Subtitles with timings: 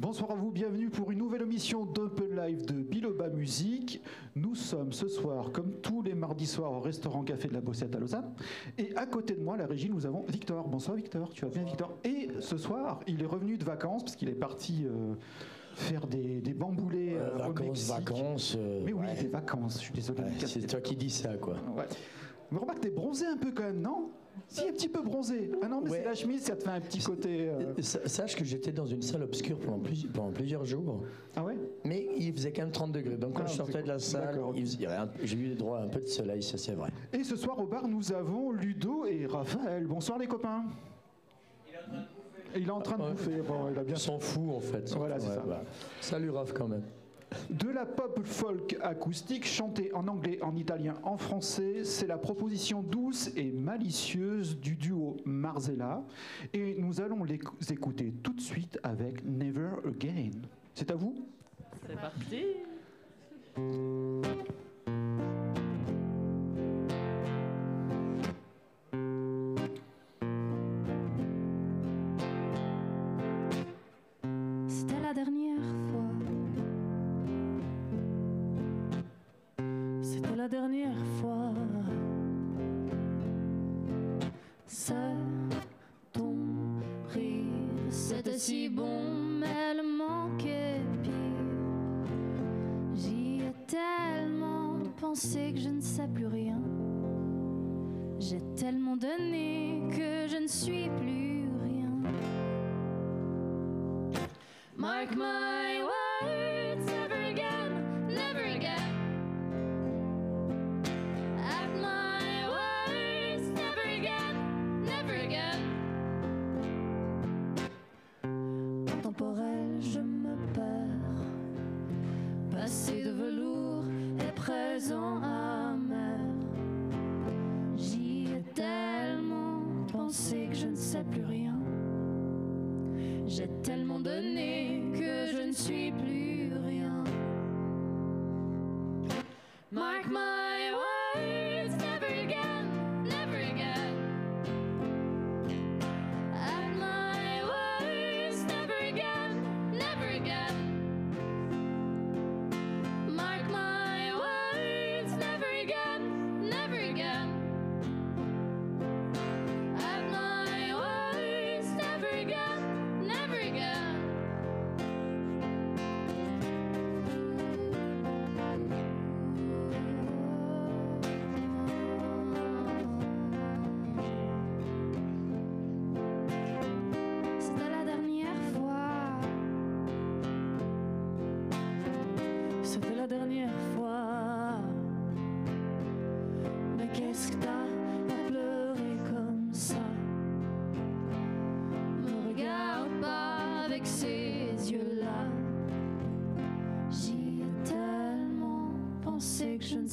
[0.00, 4.00] Bonsoir à vous, bienvenue pour une nouvelle émission d'Open Live de Biloba Musique.
[4.34, 7.94] Nous sommes ce soir, comme tous les mardis soirs, au restaurant Café de la Bossette
[7.94, 8.32] à Lausanne.
[8.78, 10.68] Et à côté de moi, la régie, nous avons Victor.
[10.68, 14.16] Bonsoir Victor, tu vas bien Victor Et ce soir, il est revenu de vacances, parce
[14.16, 15.14] qu'il est parti euh,
[15.74, 17.90] faire des, des bamboulés Euh, au vacances, Mexique.
[17.94, 18.56] vacances.
[18.58, 19.22] euh, Mais oui, ouais.
[19.22, 20.22] des vacances, je suis désolé.
[20.22, 21.56] Ouais, c'est toi qui dis ça, quoi.
[21.76, 21.84] Ouais.
[22.50, 24.10] Mais remarque, t'es bronzé un peu quand même, non?
[24.48, 25.52] Si, un petit peu bronzé.
[25.62, 25.98] Ah non, mais Ouais.
[25.98, 27.48] c'est la chemise, ça te fait un petit côté...
[27.48, 31.02] euh, sa- Sache que j'étais dans une salle obscure pendant, plus- pendant plusieurs jours,
[31.36, 31.56] Ah ouais?
[31.84, 33.16] Mais il faisait quand même 30 degrés.
[33.16, 34.88] Donc quand Ah, je sortais de la salle, il il
[35.22, 36.90] j'ai eu droit à un peu de soleil, ça c'est vrai.
[37.12, 39.86] Et ce soir au bar, nous avons Ludo et Raphaël.
[39.86, 40.64] Bonsoir les copains.
[42.56, 43.42] Il est en train de bouffer.
[43.46, 44.92] Bon, il a bien s'en fout en fait.
[44.96, 45.44] Voilà, c'est Ouais, ça.
[45.46, 45.62] bah.
[46.00, 46.82] Salut Raph quand même.
[47.48, 52.82] De la pop folk acoustique chantée en anglais, en italien, en français, c'est la proposition
[52.82, 56.02] douce et malicieuse du duo Marzella.
[56.52, 57.38] Et nous allons les
[57.70, 60.30] écouter tout de suite avec Never Again.
[60.74, 61.14] C'est à vous
[61.86, 62.44] C'est parti.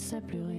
[0.09, 0.56] Pensé que je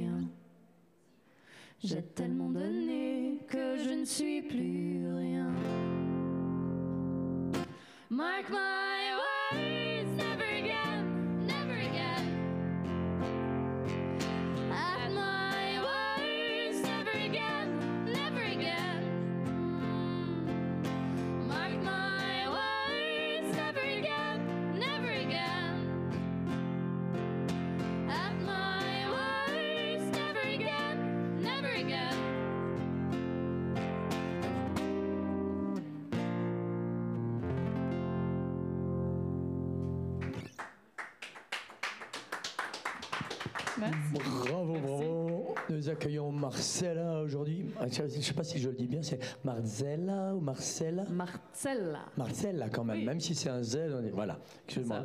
[43.81, 43.97] Merci.
[44.13, 44.87] Bravo, Merci.
[44.87, 45.55] bravo.
[45.71, 47.67] Nous accueillons Marcella aujourd'hui.
[47.81, 51.05] Ah, Je ne sais pas si je le dis bien, c'est Marzella ou Marcella?
[51.11, 52.01] Marcella.
[52.17, 53.05] Marcella quand même, Oui.
[53.05, 54.39] même si c'est un Z, on est, voilà.
[54.67, 55.05] Excuse-moi.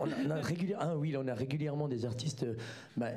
[0.00, 2.54] On a, on a régulière- ah oui, on a régulièrement des artistes euh,
[2.96, 3.08] bah,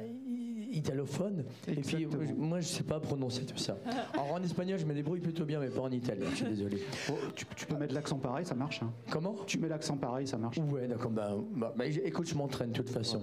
[0.72, 1.44] italophones.
[1.68, 3.78] Et puis euh, moi, je sais pas prononcer tout ça.
[4.14, 6.26] Alors en espagnol, je me débrouille plutôt bien, mais pas en italien.
[6.32, 6.82] Je suis désolé.
[7.10, 8.82] Oh, tu, tu peux mettre l'accent pareil, ça marche.
[8.84, 8.92] hein.
[9.10, 9.36] Comment?
[9.46, 10.58] Tu mets l'accent pareil, ça marche.
[10.58, 11.12] Ouais, d'accord.
[11.12, 13.22] Bah, bah, bah, écoute, je m'entraîne de toute façon.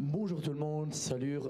[0.00, 1.40] Bonjour tout le monde, salut.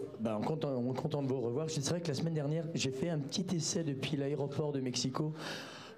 [0.46, 1.68] Content, on est content de vous revoir.
[1.68, 5.34] C'est vrai que la semaine dernière, j'ai fait un petit essai depuis l'aéroport de Mexico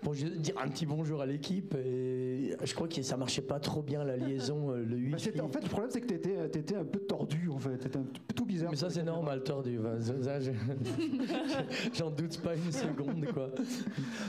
[0.02, 1.74] Bon, je vais dire un petit bonjour à l'équipe.
[1.74, 5.24] Et je crois que ça marchait pas trop bien la liaison, euh, le Bah, wifi.
[5.24, 7.76] c'était- en fait, le problème, c'est que t'étais, t'étais un peu tordu, en fait.
[7.76, 8.70] T'étais un peu tout bizarre.
[8.70, 9.78] Mais ça, c'est normal, tordu.
[11.94, 13.50] J'en doute pas une seconde, quoi.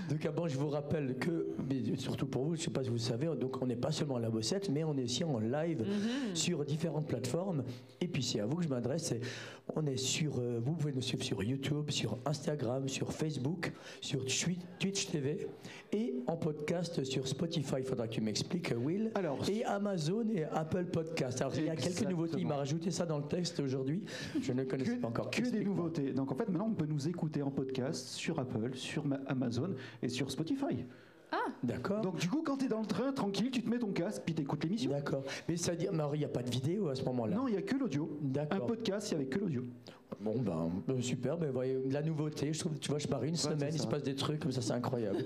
[0.10, 2.98] Donc, bon, je vous rappelle que, mais surtout pour vous, je sais pas si vous
[2.98, 5.86] savez, donc on n'est pas seulement à la bossette, mais on est aussi en live
[6.34, 7.64] sur différentes plateformes.
[8.02, 9.14] Et puis, c'est à vous que je m'adresse.
[9.76, 13.72] On est sur, euh, vous pouvez nous suivre sur YouTube, sur Instagram, sur Facebook,
[14.02, 15.48] sur Twi- Twitch TV
[15.92, 17.76] et en podcast sur Spotify.
[17.80, 19.12] Il faudra que tu m'expliques, Will.
[19.16, 21.42] Alors, Et Amazon et Apple Podcast.
[21.42, 22.38] Alors, il y a quelques nouveautés.
[22.40, 24.04] Il m'a rajouté ça dans le texte aujourd'hui.
[24.42, 25.30] Je ne connaissais que, pas encore.
[25.30, 26.12] que des nouveautés.
[26.14, 29.76] Donc en fait, maintenant, on peut nous écouter en podcast sur Apple, sur Ma- Amazon
[30.02, 30.86] et sur Spotify.
[31.64, 32.02] D'accord.
[32.02, 34.24] Donc du coup, quand tu es dans le train, tranquille, tu te mets ton casque,
[34.26, 34.92] puis t'écoutes l'émission.
[34.92, 35.24] D'accord.
[35.48, 37.36] Mais ça veut dire, alors, il n'y a pas de vidéo à ce moment-là?
[37.36, 38.20] Non, il n'y a que l'audio.
[38.24, 38.66] Un D'accord.
[38.66, 39.64] podcast, il n'y avait que l'audio.
[40.20, 41.38] Bon, ben, euh, super.
[41.38, 44.04] Ben, voyez, la nouveauté, je trouve, tu vois, je pars une semaine, il se passe
[44.04, 45.26] des trucs comme ça, c'est incroyable.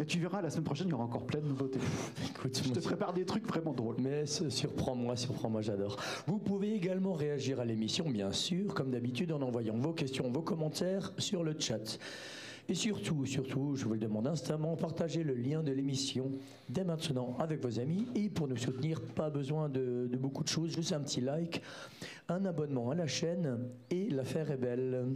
[0.00, 1.80] Et tu verras, la semaine prochaine, il y aura encore plein de nouveautés.
[2.30, 3.96] Écoute, Je te prépare des trucs vraiment drôles.
[3.98, 5.96] Mais surprends-moi, surprends-moi, j'adore.
[6.26, 10.42] Vous pouvez également réagir à l'émission, bien sûr, comme d'habitude, en envoyant vos questions, vos
[10.42, 11.98] commentaires sur le chat.
[12.70, 16.30] Et surtout, surtout, je vous le demande instamment, partagez le lien de l'émission
[16.68, 18.06] dès maintenant avec vos amis.
[18.14, 21.62] Et pour nous soutenir, pas besoin de, de beaucoup de choses, juste un petit like,
[22.28, 23.58] un abonnement à la chaîne
[23.90, 25.06] et l'affaire est belle.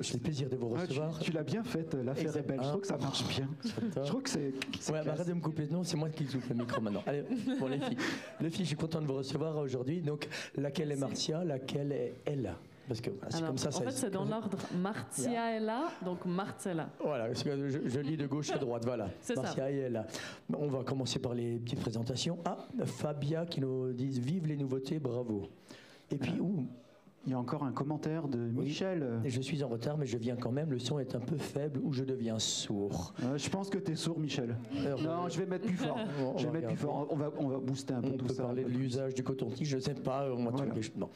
[0.00, 1.18] J'ai le plaisir de vous Ah, tu recevoir.
[1.20, 2.60] tu l'as bien faite, l'affaire est belle.
[2.62, 3.48] Je trouve que ça marche bien.
[3.64, 4.52] Je trouve que c'est.
[4.92, 5.66] Ouais, arrête de me couper.
[5.68, 7.02] Non, c'est moi qui coupe le micro maintenant.
[7.06, 7.22] Allez,
[7.58, 7.96] pour les filles.
[8.40, 10.00] Les filles, je suis content de vous recevoir aujourd'hui.
[10.00, 12.56] Donc, laquelle est Marcia, laquelle est Ella?
[12.88, 13.68] Parce que voilà, c'est Alors, comme ça.
[13.68, 14.56] en fait, c'est dans l'ordre.
[14.80, 16.88] Martia est là, donc Marcella.
[17.04, 18.82] Voilà, je, je lis de gauche à droite.
[18.86, 19.08] Voilà.
[19.20, 19.42] C'est ça.
[19.42, 20.06] Marcia et Ella.
[20.56, 22.38] On va commencer par les petites présentations.
[22.44, 25.48] Ah, Fabia qui nous dit Vive les nouveautés, bravo.
[26.10, 26.66] Et puis, ouh,
[27.26, 29.20] Il y a encore un commentaire de Michel.
[29.26, 30.70] je suis en retard, mais je viens quand même.
[30.70, 33.12] Le son est un peu faible ou je deviens sourd?
[33.22, 34.56] Euh, je pense que tu es sourd, Michel.
[34.86, 35.98] Alors, Non, je vais mettre plus fort.
[36.22, 37.06] On- on Je va vais mettre plus fort.
[37.10, 38.44] On va, on va booster un peu On tout peut ça.
[38.44, 40.26] parler de l'usage du coton-tige, je ne sais pas.
[40.32, 40.70] On va Voilà.
[40.72, 41.10] trouver- non.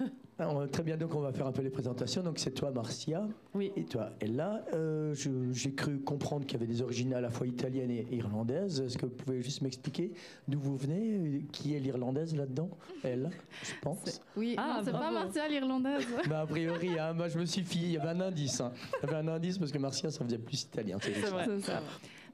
[0.42, 2.20] Alors, très bien, donc on va faire un peu les présentations.
[2.22, 3.70] Donc c'est toi, Marcia, Oui.
[3.76, 4.64] et toi, Ella.
[4.74, 5.14] Euh,
[5.52, 8.80] J'ai cru comprendre qu'il y avait des origines à la fois italiennes et irlandaises.
[8.80, 10.12] Est-ce que vous pouvez juste m'expliquer
[10.48, 12.70] d'où vous venez Qui est l'irlandaise là-dedans
[13.04, 13.30] Elle,
[13.62, 14.20] je pense?
[14.36, 15.12] Oui, Ah, c'est pas.
[15.12, 16.06] Martia l'irlandaise.
[16.28, 17.82] Bah, a priori, hein, moi je me suis fié.
[17.84, 18.60] Il y avait un indice.
[18.60, 18.72] hein.
[19.02, 20.98] Il y avait un indice parce que Marcia, ça faisait plus italien.
[21.00, 21.44] c'est vrai.
[21.46, 21.80] C'est ça.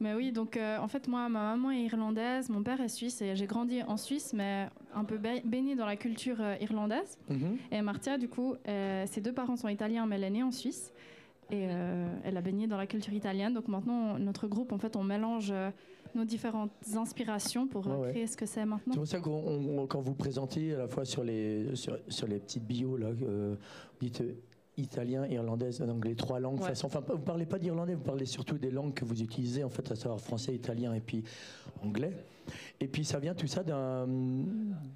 [0.00, 3.20] Mais oui, donc euh, en fait, moi, ma maman est irlandaise, mon père est suisse
[3.20, 7.18] et j'ai grandi en Suisse, mais un peu ba- baignée dans la culture euh, irlandaise.
[7.28, 7.56] Mhm.
[7.72, 10.52] Et Martia, du coup, euh, ses deux parents sont italiens, mais elle est née en
[10.52, 10.92] Suisse.
[11.50, 11.62] Et
[12.24, 13.54] elle a baigné dans la culture italienne.
[13.54, 15.50] Donc maintenant, on- notre groupe, en fait, on mélange
[16.14, 18.92] nos différentes inspirations pour Ouais, créer ce que c'est maintenant.
[18.92, 22.26] C'est pour ça qu'on, on- quand vous présentez à la fois sur les, sur, sur
[22.28, 23.56] les petites bios, là, vous
[23.98, 24.22] dites
[24.78, 26.60] italien, irlandaise, les trois langues.
[26.60, 26.68] Ouais.
[26.68, 29.68] façon- enfin, vous parlez pas d'irlandais, vous parlez surtout des langues que vous utilisez, en
[29.70, 31.24] fait, à savoir français, italien et puis
[31.84, 32.12] anglais.
[32.80, 34.06] Et puis ça vient tout ça d'un.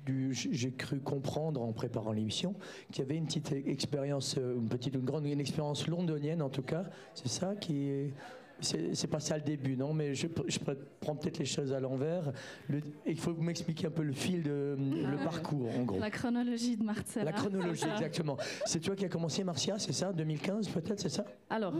[0.06, 2.54] du- J'ai cru comprendre en préparant l'émission
[2.90, 6.48] qu'il y avait une petite expérience, euh, une petite, une grande, une expérience londonienne en
[6.48, 6.84] tout cas.
[7.14, 8.14] C'est ça qui est.
[8.62, 10.58] C'est pas ça le début, non Mais je, je
[11.00, 12.32] prends peut-être les choses à l'envers.
[12.68, 15.24] Le- Il faut que vous m'expliquiez un peu le fil, de, le Ah.
[15.24, 15.98] parcours, en gros.
[15.98, 17.24] La chronologie de Marcella.
[17.26, 18.36] La chronologie, exactement.
[18.66, 21.24] C'est toi qui as commencé, Marcia, c'est ça 2015 peut-être, c'est ça?
[21.50, 21.72] Alors,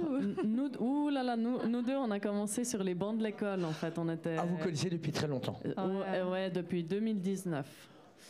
[0.45, 3.65] nous, ouh là là, nous, nous deux, on a commencé sur les bancs de l'école,
[3.65, 3.97] en fait.
[3.99, 4.37] On était.
[4.39, 5.59] Ah, vous connaissez depuis très longtemps.
[5.65, 5.95] Euh, Ah ouais.
[6.23, 7.89] ouais, ouais, depuis 2019.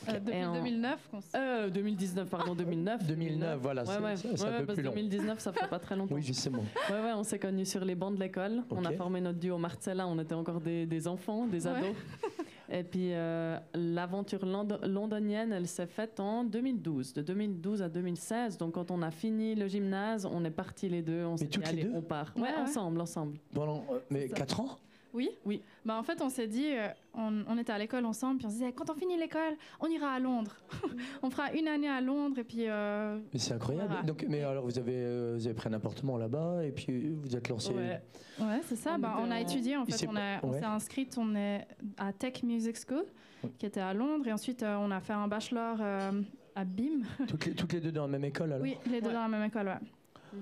[0.09, 3.07] Euh, depuis en- 2009 qu'on s- Euh, 2019, pardon, 2009.
[3.07, 4.95] 2009, voilà, Ouais, c'est- ouais, ça- un ouais, peu parce plus que long.
[4.95, 6.15] 2019, ça fait pas très longtemps.
[6.15, 6.65] Oui, justement.
[6.91, 8.63] Ouais, ouais, on s'est connus sur les bancs de l'école.
[8.71, 11.73] On a formé notre duo Marcella, on était encore des, des enfants, des Ouais.
[11.75, 11.95] ados.
[12.75, 18.57] Et puis euh, l'aventure lond- londonienne, elle s'est faite en 2012, de 2012 à 2016.
[18.57, 21.59] Donc quand on a fini le gymnase, on est partis les deux, on s'est dit
[21.65, 22.33] allez, deux on part.
[22.35, 22.55] Ouais, Ouais, ouais.
[22.63, 23.37] ensemble, ensemble.
[23.59, 23.67] Euh,
[24.11, 24.35] mais ça.
[24.37, 24.77] 4 ans
[25.15, 25.63] Oui Oui.
[25.85, 28.51] Bah, en fait, on s'est dit, euh, on, on était à l'école ensemble, puis on
[28.51, 30.57] se disait, quand on finit l'école, on ira à Londres.
[31.23, 32.65] on fera une année à Londres, et puis.
[32.69, 33.95] euh, Mais c'est incroyable.
[34.07, 37.37] Donc, mais alors, vous avez, euh, vous avez pris un appartement là-bas et puis vous
[37.37, 37.73] êtes lancé.
[37.75, 38.01] Ouais.
[38.41, 38.95] Ouais, c'est ça.
[38.97, 40.07] On bah, on a en- étudié, en fait.
[40.09, 40.59] On, a- pas- on ouais.
[40.61, 41.67] s'est inscrite, on est
[41.99, 43.05] à Tech Music School,
[43.45, 43.51] Ouais.
[43.59, 46.23] qui était à Londres, et ensuite, euh, on a fait un bachelor euh,
[46.55, 47.03] à BIM.
[47.29, 48.63] Toutes, les, toutes les deux dans la même école alors?
[48.63, 49.13] Oui, les deux Ouais.
[49.15, 50.41] dans la même école, ouais.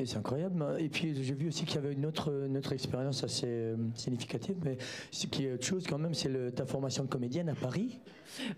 [0.00, 0.64] Et c'est incroyable.
[0.78, 3.76] Et puis j'ai vu aussi qu'il y avait une autre, une autre expérience assez euh,
[3.94, 4.78] significative, mais
[5.10, 8.00] ce qui est autre chose quand même, c'est ta formation de comédienne à Paris.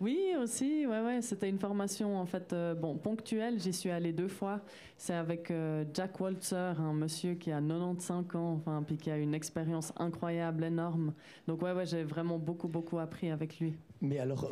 [0.01, 3.59] Oui, aussi, ouais, ouais, c'était une formation en fait, euh, bon, ponctuelle.
[3.59, 4.61] J'y suis allée deux fois.
[4.97, 9.17] C'est avec euh, Jack Waltzer, un monsieur qui a 95 ans, enfin, puis qui a
[9.17, 11.13] une expérience incroyable, énorme.
[11.49, 13.75] Donc ouais, ouais, j'ai vraiment beaucoup, beaucoup appris avec lui.
[14.01, 14.49] Mais alors,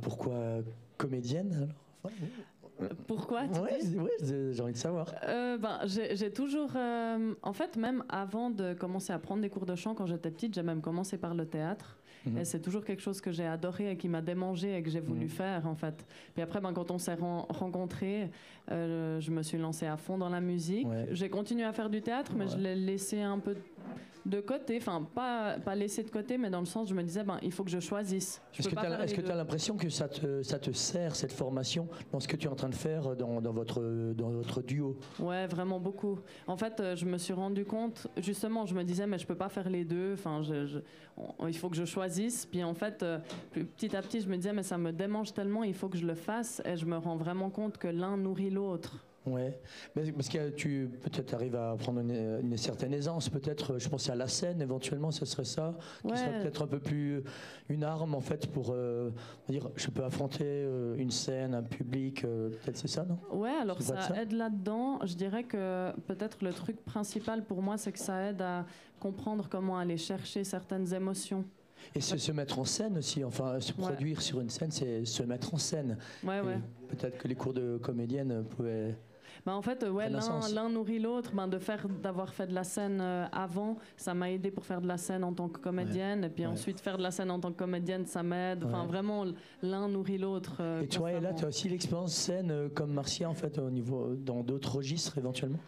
[0.00, 0.62] pourquoi
[0.96, 2.12] comédienne alors?
[3.06, 3.60] Pourquoi Ouais,
[3.98, 4.18] ouais,
[4.52, 5.06] j'ai envie de savoir.
[5.24, 6.70] Euh, ben, j'ai toujours.
[6.76, 10.30] euh, en fait, même avant de commencer à prendre des cours de chant, quand j'étais
[10.30, 11.96] petite, j'ai même commencé par le théâtre.
[12.26, 12.38] Mhm.
[12.38, 15.00] Et c'est toujours quelque chose que j'ai adoré et qui m'a démangé et que j'ai
[15.00, 15.28] voulu Mhm.
[15.30, 16.06] faire, en fait.
[16.34, 18.30] Puis après, ben, quand on s'est ren- rencontrés,
[18.70, 20.86] euh, je me suis lancée à fond dans la musique.
[20.86, 21.08] Ouais.
[21.12, 22.50] J'ai continué à faire du théâtre, mais Ouais.
[22.50, 23.56] je l'ai laissé un peu
[24.26, 24.76] de côté.
[24.76, 27.52] Enfin, pas, pas laissé de côté, mais dans le sens, je me disais, ben, il
[27.52, 28.40] faut que je choisisse.
[28.58, 32.28] Est-ce que tu as, l'impression que ça te, ça te sert, cette formation, dans ce
[32.28, 33.80] que tu es en train de faire dans, dans votre,
[34.14, 34.96] dans votre duo?
[35.18, 36.18] Ouais, vraiment beaucoup.
[36.46, 39.34] En fait, euh, je me suis rendu compte, justement, je me disais, mais je peux
[39.36, 40.14] pas faire les deux.
[40.14, 40.78] Enfin, je- je-
[41.16, 42.46] on- il faut que je choisisse.
[42.46, 43.18] Puis en fait, euh,
[43.76, 46.06] petit à petit, je me disais, mais ça me démange tellement, il faut que je
[46.06, 46.62] le fasse.
[46.64, 49.06] Et je me rends vraiment compte que l'un nourrit l'autre.
[49.26, 49.60] Ouais,
[49.94, 52.10] mais parce que tu peut-être arrives à prendre une,
[52.42, 56.16] une certaine aisance, peut-être, je pense à la scène éventuellement, ce serait ça, qui Ouais.
[56.16, 57.22] serait peut-être un peu plus
[57.68, 59.10] une arme en fait pour euh,
[59.48, 63.18] dire je peux affronter euh, une scène, un public, euh, peut-être c'est ça, non?
[63.30, 64.22] Ouais, alors ça, ça?
[64.22, 65.00] aide là-dedans.
[65.04, 68.64] Je dirais que peut-être le truc principal pour moi, c'est que ça aide à
[69.00, 71.44] comprendre comment aller chercher certaines émotions.
[71.94, 73.78] Et se, se mettre en scène aussi, enfin se Ouais.
[73.82, 75.98] produire sur une scène, c'est se mettre en scène.
[76.24, 76.58] Ouais, ouais.
[76.88, 78.96] Peut-être que les cours de comédienne pouvaient.
[79.46, 81.32] Bah, en fait, euh, ouais, l'un nourrit l'autre.
[81.34, 84.80] Ben, de faire, d'avoir fait de la scène euh, avant, ça m'a aidé pour faire
[84.80, 86.24] de la scène en tant que comédienne.
[86.24, 86.50] Et puis Ouais.
[86.52, 88.64] ensuite, faire de la scène en tant que comédienne, ça m'aide.
[88.64, 88.86] Enfin, Ouais.
[88.88, 89.24] vraiment,
[89.62, 90.56] l'un nourrit l'autre.
[90.60, 93.58] euh, Et toi, et là, tu as aussi l'expérience scène euh, comme Marcia, en fait,
[93.58, 95.58] au niveau, dans d'autres registres éventuellement?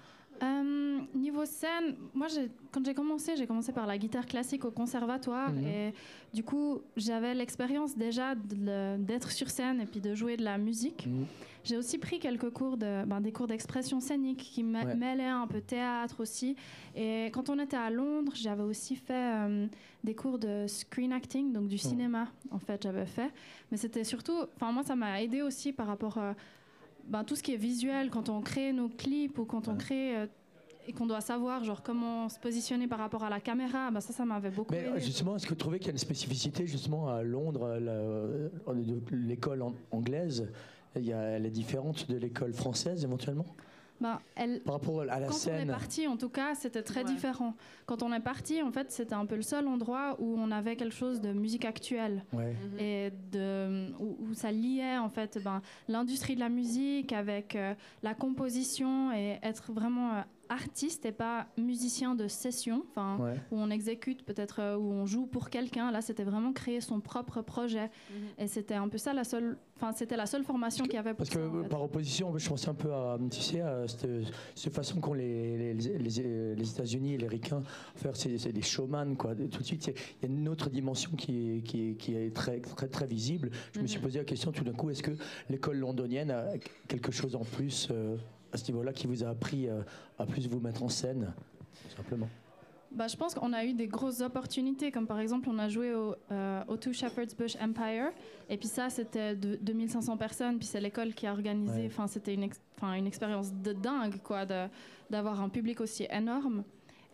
[0.42, 2.26] Euh, niveau scène, moi,
[2.70, 5.52] quand j'ai commencé, j'ai commencé par la guitare classique au conservatoire.
[5.52, 5.66] Mhm.
[5.66, 5.94] Et
[6.34, 11.06] du coup, j'avais l'expérience déjà d'être sur scène et puis de jouer de la musique.
[11.06, 11.26] Mhm.
[11.64, 14.94] J'ai aussi pris quelques cours de, ben, des cours d'expression scénique qui Ouais.
[14.96, 16.56] mêlaient un peu théâtre aussi.
[16.96, 19.66] Et quand on était à Londres, j'avais aussi fait euh,
[20.02, 23.30] des cours de screen acting, donc du cinéma, en fait, j'avais fait.
[23.70, 26.34] Mais c'était surtout, enfin, moi, ça m'a aidé aussi par rapport à
[27.04, 30.16] ben, tout ce qui est visuel, quand on crée nos clips ou quand on crée.
[30.16, 30.26] euh,
[30.86, 34.12] et qu'on doit savoir genre comment se positionner par rapport à la caméra, ben, ça,
[34.12, 35.00] ça m'avait beaucoup Mais euh, aidé.
[35.04, 38.48] justement, est-ce que vous trouvez qu'il y a une spécificité justement à Londres, euh,
[39.10, 40.48] l'école an- anglaise?
[40.96, 43.46] Il y a- elle est différente de l'école française éventuellement?
[44.00, 47.04] Ben, elle, par rapport à la Quand on est parti, en tout cas, c'était très
[47.04, 47.12] Ouais.
[47.12, 47.54] différent.
[47.86, 50.74] Quand on est parti, en fait, c'était un peu le seul endroit où on avait
[50.74, 52.52] quelque chose de musique actuelle Ouais.
[52.72, 52.78] Mhm.
[52.80, 57.74] et de, où, où ça liait en fait ben, l'industrie de la musique avec euh,
[58.02, 60.20] la composition et être vraiment euh,
[60.52, 63.34] artiste et pas musicien de session, enfin Ouais.
[63.50, 65.90] où on exécute peut-être euh, où on joue pour quelqu'un.
[65.90, 67.90] Là, c'était vraiment créer son propre projet
[68.38, 71.10] et c'était un peu ça la seule, enfin c'était la seule formation qu'il y avait
[71.10, 71.46] pour Parce que ça.
[71.48, 71.68] en euh, fait.
[71.68, 74.06] par opposition, je pensais un peu à, tu sais, à cette,
[74.54, 77.62] cette façon qu'ont les, les, les, les États-Unis et les Ricains
[77.96, 79.34] faire, c'est des showman, quoi.
[79.34, 82.34] Tout de suite, il y a- une autre dimension qui est, qui est, qui est
[82.34, 83.50] très, très, très visible.
[83.74, 84.04] Je me suis Mhm.
[84.04, 85.12] posé la question tout d'un coup, est-ce que
[85.50, 86.44] l'école londonienne a
[86.88, 88.16] quelque chose en plus euh,
[88.52, 89.80] à ce niveau-là qui vous a appris euh,
[90.18, 91.32] à plus vous mettre en scène,
[91.88, 92.28] tout simplement
[92.90, 95.94] Bah, je pense qu'on a eu des grosses opportunités, comme par exemple on a joué
[95.94, 98.10] au, euh, au Two Shepherd's Bush Empire,
[98.50, 101.86] et puis ça c'était de, 2500 personnes, puis c'est l'école qui a organisé, Ouais.
[101.86, 104.44] enfin c'était une, ex- enfin, une expérience de dingue quoi,
[105.10, 106.64] d'avoir un public aussi énorme.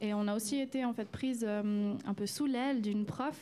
[0.01, 3.37] Et on a aussi été en fait prise euh, un peu sous l'aile d'une prof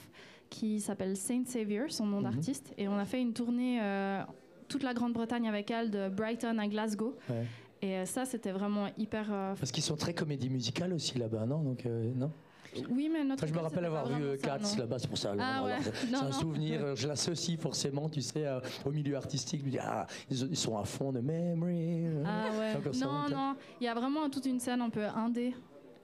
[0.48, 2.22] qui s'appelle Saint Savior, son nom Mhm.
[2.24, 4.22] d'artiste, et on a fait une tournée euh,
[4.68, 7.14] toute la Grande-Bretagne avec elle, de Brighton à Glasgow.
[7.30, 7.44] Ouais.
[7.82, 9.26] Et euh, ça, c'était vraiment hyper.
[9.30, 11.60] euh, Parce qu'ils sont très comédie musicale aussi là-bas, non?
[11.60, 12.30] Donc, euh, non?
[12.90, 13.44] Oui, mais notre.
[13.44, 14.78] Enfin, je me rappelle avoir vu non.
[14.78, 15.34] là-bas, c'est pour ça.
[15.38, 15.76] Ah ouais.
[16.10, 19.60] C'est un souvenir, je l'associe forcément, tu sais, euh, au milieu artistique.
[19.60, 22.06] Je me dis, ah, ils, sont à fond de memory.
[22.26, 22.92] Ah ouais.
[22.92, 23.56] Ça, non, donc, non.
[23.80, 25.54] Il y a vraiment toute une scène un peu indé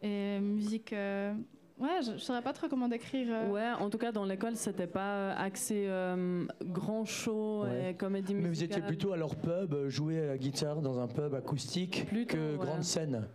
[0.02, 0.93] et musique.
[0.93, 1.35] euh,
[1.83, 3.27] Ouais, je, je saurais pas trop comment décrire.
[3.31, 3.51] euh.
[3.51, 7.91] Ouais, en tout cas, dans l'école, c'était pas euh, axé euh, grand show Ouais.
[7.91, 8.69] et comédie Mais musicale.
[8.69, 12.37] vous étiez plutôt à leur pub, jouer à la guitare dans un pub acoustique Plutôt,
[12.37, 12.65] que ouais.
[12.65, 13.27] grande scène.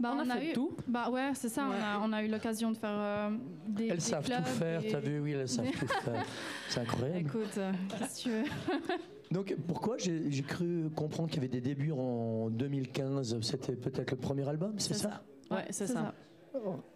[0.00, 0.52] Bah, on, a fait eu.
[0.52, 0.76] tout.
[0.86, 1.68] Bah ouais, c'est ça.
[1.68, 1.74] Ouais.
[1.78, 3.30] On a, on a eu l'occasion de faire euh,
[3.68, 3.86] des.
[3.88, 6.24] Elles des savent clubs tout faire, et- t'as vu, oui, elles savent tout faire.
[6.68, 7.20] C'est incroyable.
[7.20, 7.58] Écoute,
[7.98, 8.44] qu'est-ce que tu veux?
[9.32, 14.10] Donc pourquoi j'ai j'ai cru comprendre qu'il y avait des débuts en 2015 C'était peut-être
[14.12, 16.12] le premier album, c'est C'est ça, Ouais, c'est ça.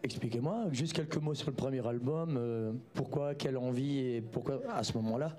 [0.02, 2.36] Expliquez-moi, juste quelques mots sur le premier album.
[2.36, 5.36] euh, pourquoi, quelle envie et pourquoi à ce moment-là?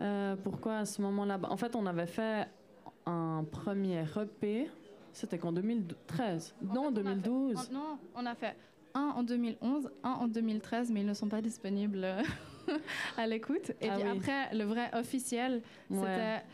[0.00, 1.38] Euh, pourquoi à ce moment-là?
[1.38, 2.46] Bah, En fait, on avait fait
[3.06, 4.70] un premier EP.
[5.12, 6.54] C'était qu'en 2013.
[6.70, 7.68] En non, fait, on a fait- 2012.
[7.70, 8.56] on- non, on a fait
[8.94, 12.22] un en 2011, un en 2013, mais ils ne sont pas disponibles euh,
[13.16, 13.70] à l'écoute.
[13.80, 14.16] Et Ah puis oui.
[14.18, 15.98] après, le vrai officiel, Ouais.
[15.98, 16.44] c'était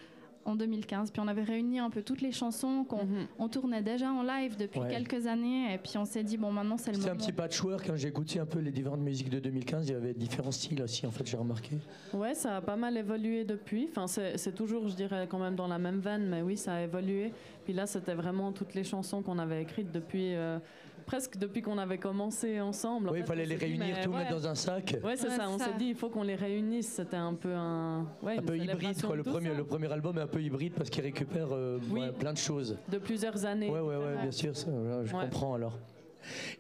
[0.45, 1.11] en 2015.
[1.11, 3.27] Puis on avait réuni un peu toutes les chansons qu'on Mhm.
[3.39, 4.89] on tournait déjà en live depuis Ouais.
[4.89, 5.73] quelques années.
[5.75, 7.13] Et puis on s'est dit, bon, maintenant c'est le C'est moment.
[7.15, 7.87] un petit patchwork.
[7.87, 10.83] Quand j'ai écouté un peu les différentes musiques de 2015, il y avait différents styles
[10.83, 11.77] aussi, en fait, j'ai remarqué.
[12.13, 13.87] Ouais, ça a pas mal évolué depuis.
[13.91, 16.75] Enfin, c'est c'est toujours, je dirais, quand même dans la même veine, mais oui, ça
[16.75, 17.33] a évolué.
[17.65, 20.59] Puis là, c'était vraiment toutes les chansons qu'on avait écrites depuis, euh,
[21.05, 23.09] presque depuis qu'on avait commencé ensemble.
[23.09, 24.19] En oui, il fallait les réunir, tout ouais.
[24.19, 24.97] mettre dans un sac.
[25.05, 25.49] Ouais, c'est Ouais, ça.
[25.49, 26.89] On s'est dit, il faut qu'on les réunisse.
[26.89, 29.17] C'était un peu un, ouais, Un peu hybride, quoi.
[29.17, 29.55] Le premier, ça.
[29.55, 32.01] le premier album est un peu hybride parce qu'il récupère euh, Oui.
[32.01, 32.77] ouais, plein de choses.
[32.91, 33.71] de plusieurs années.
[33.71, 34.69] Ouais, ouais, ouais, bien sûr, ça,
[35.05, 35.25] je Ouais.
[35.25, 35.79] comprends alors.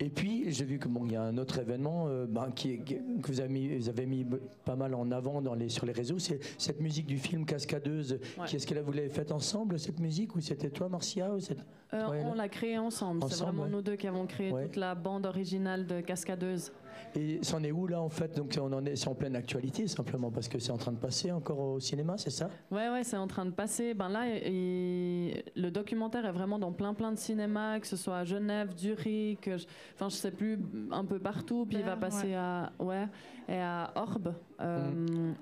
[0.00, 2.78] Et puis, j'ai vu que bon, il y a un autre événement euh, ben, qui,
[2.80, 4.26] qui- que vous avez mis, vous avez mis
[4.64, 8.18] pas mal en avant dans les, sur les réseaux, c'est cette musique du film Cascadeuse.
[8.38, 8.47] Ouais.
[8.47, 11.38] Qui est-ce que vous l'avez faite ensemble cette musique ou c'était toi, Marcia ou
[11.92, 13.25] Euh, on l'a créé ensemble.
[13.30, 13.68] C'est vraiment ouais.
[13.71, 14.64] nous deux qui avons créé Ouais.
[14.64, 16.73] toute la bande originale de Cascadeuse.
[17.17, 18.37] Et c'en est où là en fait?
[18.37, 20.99] Donc on en est, c'est en pleine actualité simplement parce que c'est en train de
[20.99, 22.49] passer encore au cinéma, c'est ça?
[22.71, 23.95] Ouais, ouais, c'est en train de passer.
[23.95, 28.19] Ben là, il- le documentaire est vraiment dans plein, plein de cinémas, que ce soit
[28.19, 30.59] à Genève, Zurich, je- enfin, je sais plus,
[30.91, 31.67] un peu partout.
[31.67, 33.07] Puis il va passer à, ouais,
[33.49, 34.91] et à Orbe, euh,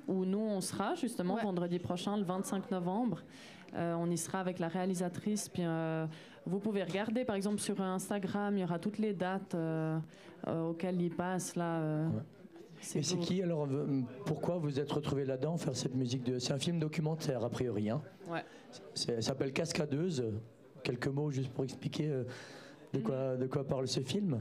[0.08, 1.42] où nous on sera justement Ouais.
[1.42, 3.22] vendredi prochain, le 25 novembre.
[3.74, 5.48] Euh, on y sera avec la réalisatrice.
[5.48, 6.04] Puis euh,
[6.46, 9.98] vous pouvez regarder, par exemple, sur Instagram, il y aura toutes les dates euh,
[10.48, 11.80] euh, auxquelles il passe là.
[11.80, 12.22] euh, Ouais.
[12.96, 13.68] Et c'est qui alors
[14.26, 17.88] Pourquoi vous êtes retrouvé là-dedans faire cette musique de C'est un film documentaire a priori.
[17.90, 18.42] Hein Ouais.
[18.94, 20.24] Ça s'appelle Cascadeuse.
[20.82, 22.08] Quelques mots juste pour expliquer
[22.92, 24.40] de quoi de quoi parle ce film.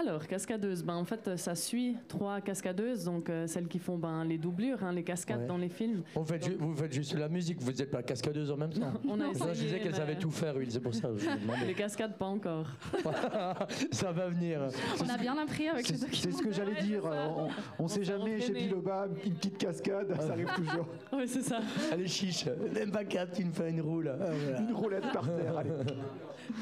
[0.00, 4.24] Alors, cascadeuse, ben, en fait, ça suit trois cascadeuses, donc euh, celles qui font ben,
[4.24, 5.46] les doublures, hein, les cascades Ouais.
[5.46, 6.02] dans les films.
[6.14, 8.92] Vous faites, ju- vous faites juste la musique, vous n'êtes pas cascadeuse en même temps.
[9.08, 11.16] On a Non, je disais qu'elle mais savait tout faire, oui, c'est pour ça que
[11.18, 11.66] je vous demandais.
[11.66, 12.68] Les cascades, pas encore.
[13.90, 14.68] ça va venir.
[15.04, 17.02] On a bien appris avec C'est les c'est ce que j'allais Ouais, dire.
[17.04, 17.48] On,
[17.84, 18.52] on sait jamais chez.
[18.52, 20.86] Biloba, une petite cascade, ça arrive toujours.
[21.12, 21.58] Oui, c'est ça.
[21.92, 22.46] Allez, chiche.
[22.72, 24.16] Même pas quatre, tu me fais une roue là.
[24.20, 24.60] Ah, voilà.
[24.60, 25.56] Une roulette par terre.
[25.58, 25.70] Allez.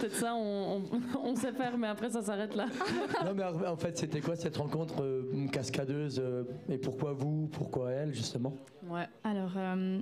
[0.01, 0.83] Peut-être ça, on,
[1.15, 2.67] on- on sait faire, mais après, ça s'arrête là.
[3.27, 7.91] Non, mais en fait, c'était quoi cette rencontre euh, cascadeuse euh, Et pourquoi vous Pourquoi
[7.91, 8.55] elle, justement?
[8.89, 9.09] Ouais.
[9.25, 10.01] Alors, euh,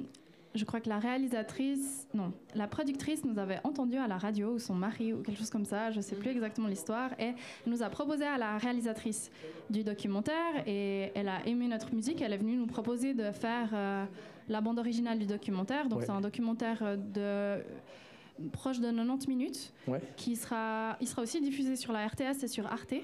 [0.54, 4.58] je crois que la réalisatrice, non, la productrice nous avait entendu à la radio, ou
[4.58, 7.34] son mari, ou quelque chose comme ça, je ne sais plus exactement l'histoire, et elle
[7.72, 9.30] nous a proposé à la réalisatrice
[9.70, 14.06] du documentaire, et elle a aimé notre musique, elle est venue nous proposer de faire
[14.50, 15.88] la bande originale du documentaire.
[15.88, 16.04] Donc, Ouais.
[16.06, 17.62] c'est un documentaire de
[18.52, 20.00] proche de 90 minutes, Ouais.
[20.16, 22.94] qui sera, il sera aussi diffusé sur la RTS et sur Arte.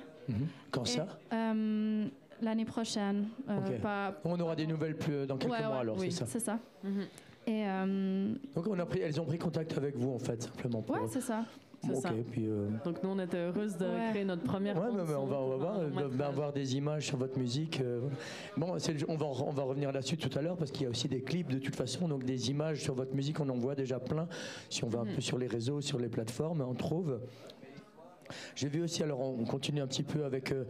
[0.70, 2.06] Quand Et, ça euh,
[2.42, 5.78] L'année prochaine, euh, pas, On aura des nouvelles plus euh, dans quelques Ouais, mois ouais,
[5.80, 6.10] alors, oui.
[6.10, 6.26] c'est ça.
[6.26, 6.58] c'est ça.
[6.84, 7.02] Mhm.
[7.46, 10.80] Et euh, Donc on a pris, elles ont pris contact avec vous en fait, simplement.
[10.82, 10.94] Pour...
[10.96, 11.44] ouais, c'est ça.
[11.82, 12.10] C'est ok, ça.
[12.30, 12.46] puis.
[12.46, 14.10] euh, Donc, nous, on était heureuses de Ouais.
[14.10, 16.20] créer notre première Ouais, mais, mais on va, on va pour voir, métrage.
[16.28, 17.80] avoir des images sur votre musique.
[17.80, 18.00] euh.
[18.56, 20.86] Bon, c'est le- on va, on va revenir là-dessus tout à l'heure parce qu'il y
[20.86, 23.56] a aussi des clips de toute façon, donc des images sur votre musique, on en
[23.56, 24.28] voit déjà plein.
[24.68, 25.14] Si on va un Mhm.
[25.14, 27.20] peu sur les réseaux, sur les plateformes, on trouve.
[28.54, 30.64] J'ai vu aussi, alors on continue un petit peu avec euh,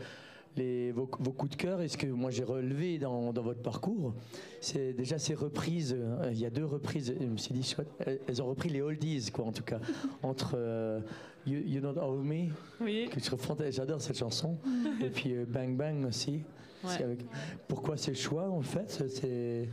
[0.56, 1.80] les, vos, vos coups de cœur.
[1.80, 4.14] Et ce que moi j'ai relevé dans, dans votre parcours,
[4.60, 5.94] c'est déjà ces reprises.
[5.98, 7.88] euh, Il y a deux reprises, je me suis dit, chouette,
[8.26, 9.80] elles- ont repris les oldies, quoi, en tout cas,
[10.22, 11.00] entre euh,
[11.46, 12.48] you, you Don't Owe Me
[12.80, 13.08] Oui.
[13.12, 14.56] que je J'adore cette chanson.
[15.04, 16.42] Et puis euh, Bang Bang aussi.
[16.82, 16.90] Ouais.
[16.96, 17.20] C'est avec-
[17.68, 19.68] Pourquoi ces choix en fait C'est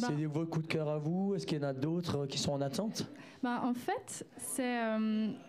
[0.00, 0.08] Bah.
[0.32, 2.60] vos coups de cœur à vous Est-ce qu'il y en a d'autres qui sont en
[2.60, 3.06] attente?
[3.42, 4.78] Bah, en fait, c'est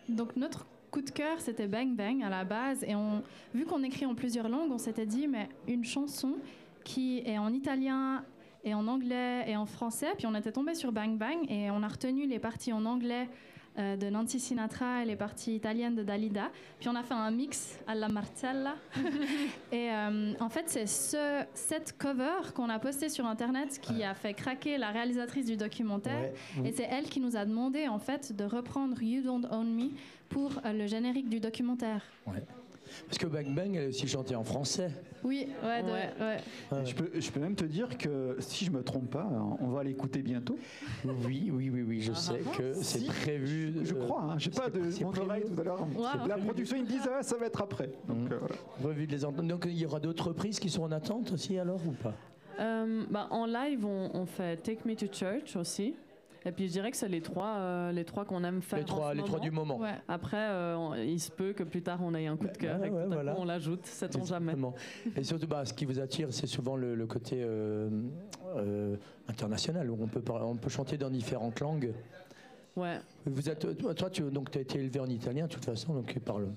[0.09, 3.21] donc notre coup de cœur, c'était Bang Bang à la base, et on,
[3.53, 6.35] vu qu'on écrit en plusieurs langues, on s'était dit mais une chanson
[6.83, 8.23] qui est en italien
[8.63, 11.83] et en anglais et en français, puis on était tombé sur Bang Bang et on
[11.83, 13.29] a retenu les parties en anglais
[13.77, 17.31] euh, de Nancy Sinatra et les parties italiennes de Dalida, puis on a fait un
[17.31, 18.75] mix à la Marcella.
[19.71, 24.13] et euh, en fait, c'est ce, cette cover qu'on a posté sur internet qui a
[24.13, 26.31] fait craquer la réalisatrice du documentaire.
[26.65, 29.89] Et c'est elle qui nous a demandé en fait de reprendre You Don't Own Me
[30.29, 32.03] pour euh, le générique du documentaire.
[33.07, 34.91] Parce que Bang Bang, elle est aussi chantée en français.
[35.23, 36.09] Oui, ouais, de- Ouais.
[36.19, 36.37] ouais.
[36.71, 36.85] Ouais.
[36.85, 39.27] Je peux, je peux même te dire que si je me trompe pas,
[39.59, 40.57] on va l'écouter bientôt.
[41.05, 43.73] Oui, oui, oui, oui, je sais que c'est Si, prévu.
[43.83, 45.25] Je euh, crois, hein, j'ai pas de c'est mon prévu.
[45.27, 45.87] oreille tout à l'heure.
[46.27, 47.89] La production, ils me disent ah, ça va être après.
[48.07, 48.29] Donc Mhm.
[48.31, 48.55] euh, voilà.
[48.83, 49.47] Revu de les entendre.
[49.49, 52.13] Donc il y aura d'autres reprises qui sont en attente aussi alors ou pas?
[52.59, 55.95] Euh, bah, en live, on, on fait Take Me to Church aussi.
[56.45, 58.79] Et puis, je dirais que c'est les trois, euh, les trois qu'on aime faire.
[58.79, 59.77] Les trois, en ce les trois du moment.
[59.77, 59.95] ouais.
[60.07, 62.79] Après, euh, on- il se peut que plus tard on ait un coup de cœur
[62.79, 63.33] Ouais, et que ouais, tout à voilà.
[63.33, 64.53] coup on l'ajoute, sait-on jamais.
[64.53, 64.73] Exactement.
[65.17, 67.89] Et surtout, bah, ce qui vous attire, c'est souvent le, le côté euh,
[68.55, 68.95] euh,
[69.27, 71.91] international, où on peut, on peut chanter dans différentes langues.
[72.75, 72.99] Ouais.
[73.25, 76.05] Vous êtes, toi, toi, tu donc, as été élevé en italien, de toute façon, donc
[76.07, 76.47] tu parles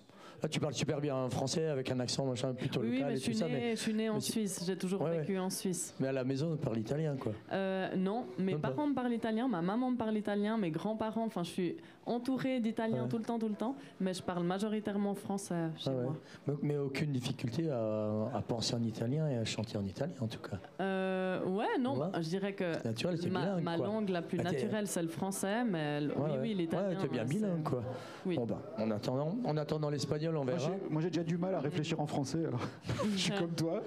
[0.44, 3.20] Ah, tu parles super bien français avec un accent machin plutôt Oui, local mais et
[3.20, 4.64] tout ça, mais, je suis née en mais Suisse.
[4.66, 5.18] J'ai toujours Ouais, ouais.
[5.20, 5.94] vécu en Suisse.
[6.00, 7.30] mais à la maison on parle italien quoi.
[7.52, 8.70] Euh, non, mes pas.
[8.70, 11.24] parents me parlent italien, ma maman me parle italien, mes grands-parents.
[11.26, 13.08] Enfin, je suis entourée d'Italiens Ouais.
[13.08, 13.76] tout le temps, tout le temps.
[14.00, 16.02] Mais je parle majoritairement français chez Ah ouais.
[16.04, 16.16] moi.
[16.46, 20.26] Mais, mais aucune difficulté à, à penser en italien et à chanter en italien en
[20.26, 20.58] tout cas.
[20.80, 22.08] Euh, ouais, non, Ouais.
[22.22, 25.08] je dirais que Naturel, c'est ma, bilingue ma langue la plus Bah, naturelle, c'est le
[25.08, 26.38] français, mais le- oui, ouais.
[26.40, 26.88] oui, l'italien.
[26.88, 27.82] Ouais, t'es bien euh, bilingue quoi.
[28.26, 28.36] Oui.
[28.36, 30.70] Bon bah, en attendant, en attendant l'espagnol, on verra.
[30.90, 32.44] Moi, j'ai déjà du mal à réfléchir en français.
[32.46, 32.60] Alors.
[33.12, 33.80] je suis comme toi.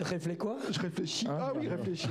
[0.00, 0.56] Réfléchis quoi?
[0.70, 1.26] Je réfléchis.
[1.28, 2.10] Ah, Ah, oui, réfléchir.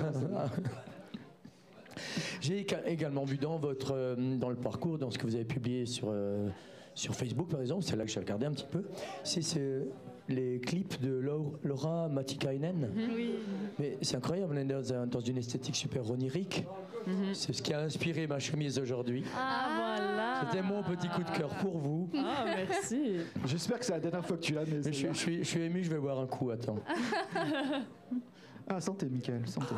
[2.41, 5.86] J'ai également vu dans votre euh, dans le parcours, dans ce que vous avez publié
[5.86, 6.49] sur euh,
[6.95, 8.84] sur Facebook par exemple, c'est là que j'ai regardé un petit peu,
[9.23, 9.86] c'est ce-
[10.29, 12.89] les clips de Lau- Laura Matikainen.
[12.95, 13.34] Oui.
[13.77, 16.65] Mais c'est incroyable, on est dans, un- dans une esthétique super onirique.
[17.06, 17.34] Mhm.
[17.34, 19.25] C'est ce qui a inspiré ma chemise aujourd'hui.
[19.38, 20.41] Ah, voilà.
[20.49, 22.10] C'était mon petit coup de cœur pour vous.
[22.15, 23.15] Ah, merci.
[23.45, 24.63] J'espère que c'est la dernière fois que tu l'as.
[24.65, 26.79] Mais Mais je, je suis, je suis ému, je vais boire un coup, attends.
[28.67, 29.75] Ah, santé, Michael, santé.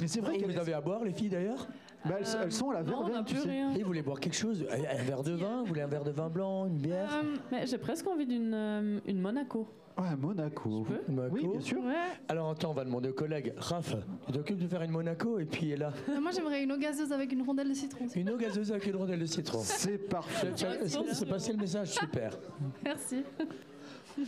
[0.00, 1.66] Mais c'est vrai qu'elles vous avez à boire, les filles d'ailleurs
[2.04, 3.50] bah, elles, elles sont à la Non, on n'a verveine, tu plus sais.
[3.50, 3.74] rien.
[3.74, 4.64] Et vous voulez boire quelque chose?
[4.70, 7.10] Un verre de vin Vous voulez un verre de vin blanc Une bière?
[7.22, 9.66] Euh, Mais j'ai presque envie d'une euh, une Monaco.
[9.98, 10.86] Ouais, Monaco.
[10.88, 11.12] Je peux?
[11.12, 11.84] Monaco Oui, bien sûr.
[11.84, 11.92] Ouais.
[12.28, 13.52] Alors attends, on va demander au collègue.
[13.58, 16.78] Raph, tu t'occupes de faire une Monaco et puis là, euh, moi, j'aimerais une eau
[16.78, 18.06] gazeuse avec une rondelle de citron.
[18.16, 19.58] une eau gazeuse avec une rondelle de citron.
[19.62, 20.52] C'est parfait.
[20.54, 22.38] Tiens, tiens, C'est c'est passé le message, super.
[22.82, 23.24] Merci.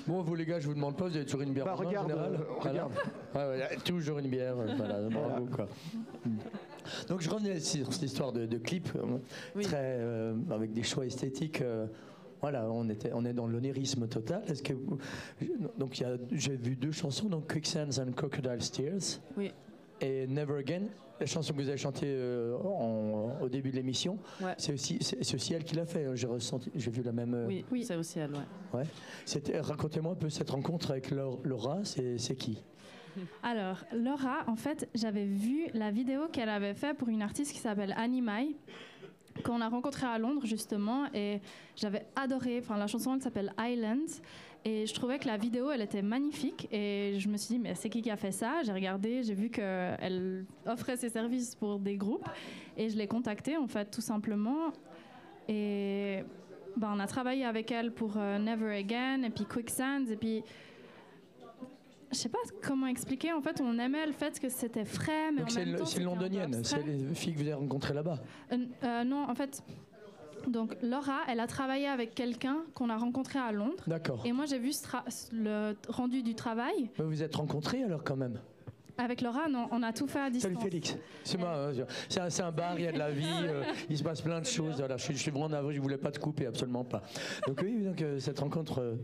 [0.07, 1.78] Bon, vous les gars, je vous demande pas, vous avez toujours une bière Bah, en
[1.78, 2.70] main, en regarde, général euh, Voilà.
[2.70, 2.92] regarde.
[3.35, 5.68] Ouais, ouais, toujours une bière, euh, voilà, bravo quoi.
[7.09, 9.18] Donc je revenais sur cette histoire de, de clip, euh,
[9.55, 9.64] Oui.
[9.64, 11.61] très, euh, avec des choix esthétiques.
[11.62, 11.87] euh,
[12.40, 14.42] voilà, on, était, on est dans l'onérisme total.
[14.48, 14.98] Est-ce que vous-
[15.78, 16.02] donc
[16.33, 19.52] j'ai vu deux chansons, donc Quicksands and Crocodile Tears Oui.
[20.00, 20.83] et Never Again.
[21.22, 24.54] La chanson que vous avez chantée euh, en- au début de l'émission, Ouais.
[24.58, 26.04] c'est aussi, c'est c'est aussi elle qui l'a fait.
[26.04, 26.16] hein.
[26.16, 27.32] J'ai ressenti, j'ai vu la même.
[27.32, 27.85] euh, Oui, Oui.
[27.85, 28.38] c'est aussi elle, ouais.
[28.80, 28.85] Ouais.
[29.24, 31.38] C'était- Racontez-moi un peu cette rencontre avec Laura.
[31.44, 32.61] Laura, c'est c'est qui?
[33.44, 37.61] Alors, Laura, en fait, j'avais vu la vidéo qu'elle avait fait pour une artiste qui
[37.61, 38.56] s'appelle Annie Mai,
[39.44, 41.40] qu'on a rencontrée à Londres justement, et
[41.76, 42.58] j'avais adoré.
[42.58, 44.08] Enfin, la chanson, elle s'appelle Island,
[44.64, 47.75] et je trouvais que la vidéo, elle était magnifique, et je me suis dit, mais
[47.75, 48.62] c'est qui qui a fait ça?
[48.64, 52.29] J'ai regardé, j'ai vu qu'elle offrait ses services pour des groupes,
[52.77, 54.72] et je l'ai contactée, en fait, tout simplement,
[55.48, 56.22] et
[56.77, 60.42] ben, on a travaillé avec elle pour euh, Never Again, et puis Quicksands, et puis
[62.12, 63.33] je sais pas comment expliquer.
[63.33, 65.87] En fait, on aimait le fait que c'était frais, mais Donc en c'est même temps,
[65.87, 68.18] c'est londonienne, c'est les filles que vous avez rencontrées là-bas.
[68.53, 69.62] Euh, euh, non, en fait,
[70.48, 73.83] donc Laura, elle a travaillé avec quelqu'un qu'on a rencontré à Londres.
[73.87, 74.22] D'accord.
[74.24, 74.72] Et moi, j'ai vu
[75.33, 76.90] le rendu du travail.
[76.98, 78.40] Mais Vous êtes rencontrés alors quand même?
[78.98, 80.52] Avec Laura, non, on a tout fait à distance.
[80.52, 80.96] Salut Félix.
[81.24, 81.70] C'est moi.
[82.09, 84.38] c'est un, un bar, il y a de la vie, euh, il se passe plein
[84.40, 84.76] de choses.
[84.76, 87.02] Voilà, je, suis- je suis vraiment navré, je voulais pas te couper, absolument pas.
[87.46, 88.96] Donc oui, donc euh, cette rencontre.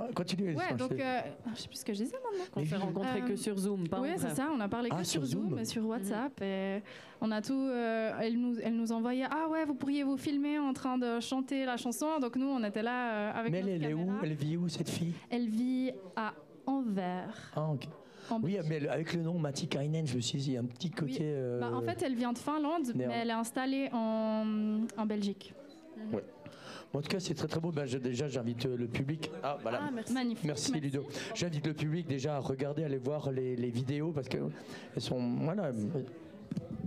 [0.00, 0.54] Euh, continue.
[0.56, 1.20] Ouais, donc je- euh,
[1.54, 2.44] je sais plus ce que je disais maintenant.
[2.56, 4.48] On s'est rencontrés Euh, que sur Zoom, pas Oui, c'est ça.
[4.54, 5.58] On a parlé Ah, que sur sur Zoom, Zoom.
[5.58, 6.40] et sur WhatsApp.
[6.42, 6.82] Et
[7.20, 7.52] on a tout.
[7.54, 11.20] euh, elle, nous, elle nous envoyait Ah ouais, vous pourriez vous filmer en train de
[11.20, 12.18] chanter la chanson.
[12.20, 14.10] Donc nous, on était là euh, avec Mais elle, notre elle est où.
[14.22, 15.12] Elle vit où cette fille?
[15.30, 16.32] Elle vit à
[16.66, 17.52] Anvers.
[17.56, 17.84] Ah, ok.
[18.30, 20.60] en Oui, mais avec le nom Mati Kainen, je me suis dit, il y a
[20.60, 21.12] un petit côté.
[21.12, 21.18] Oui.
[21.22, 25.54] euh, Bah, en fait, elle vient de Finlande, mais elle est installée en, en Belgique.
[26.94, 27.70] En tout cas, c'est très très beau.
[27.70, 29.30] Ben, je- déjà, j'invite euh, le public.
[29.42, 29.80] Ah, voilà.
[29.86, 30.12] Ah, merci.
[30.12, 30.44] Magnifique.
[30.44, 31.06] Merci, Ludo.
[31.34, 34.48] J'invite le public déjà à regarder, à aller voir les, les vidéos parce qu'elles
[34.96, 35.70] sont voilà,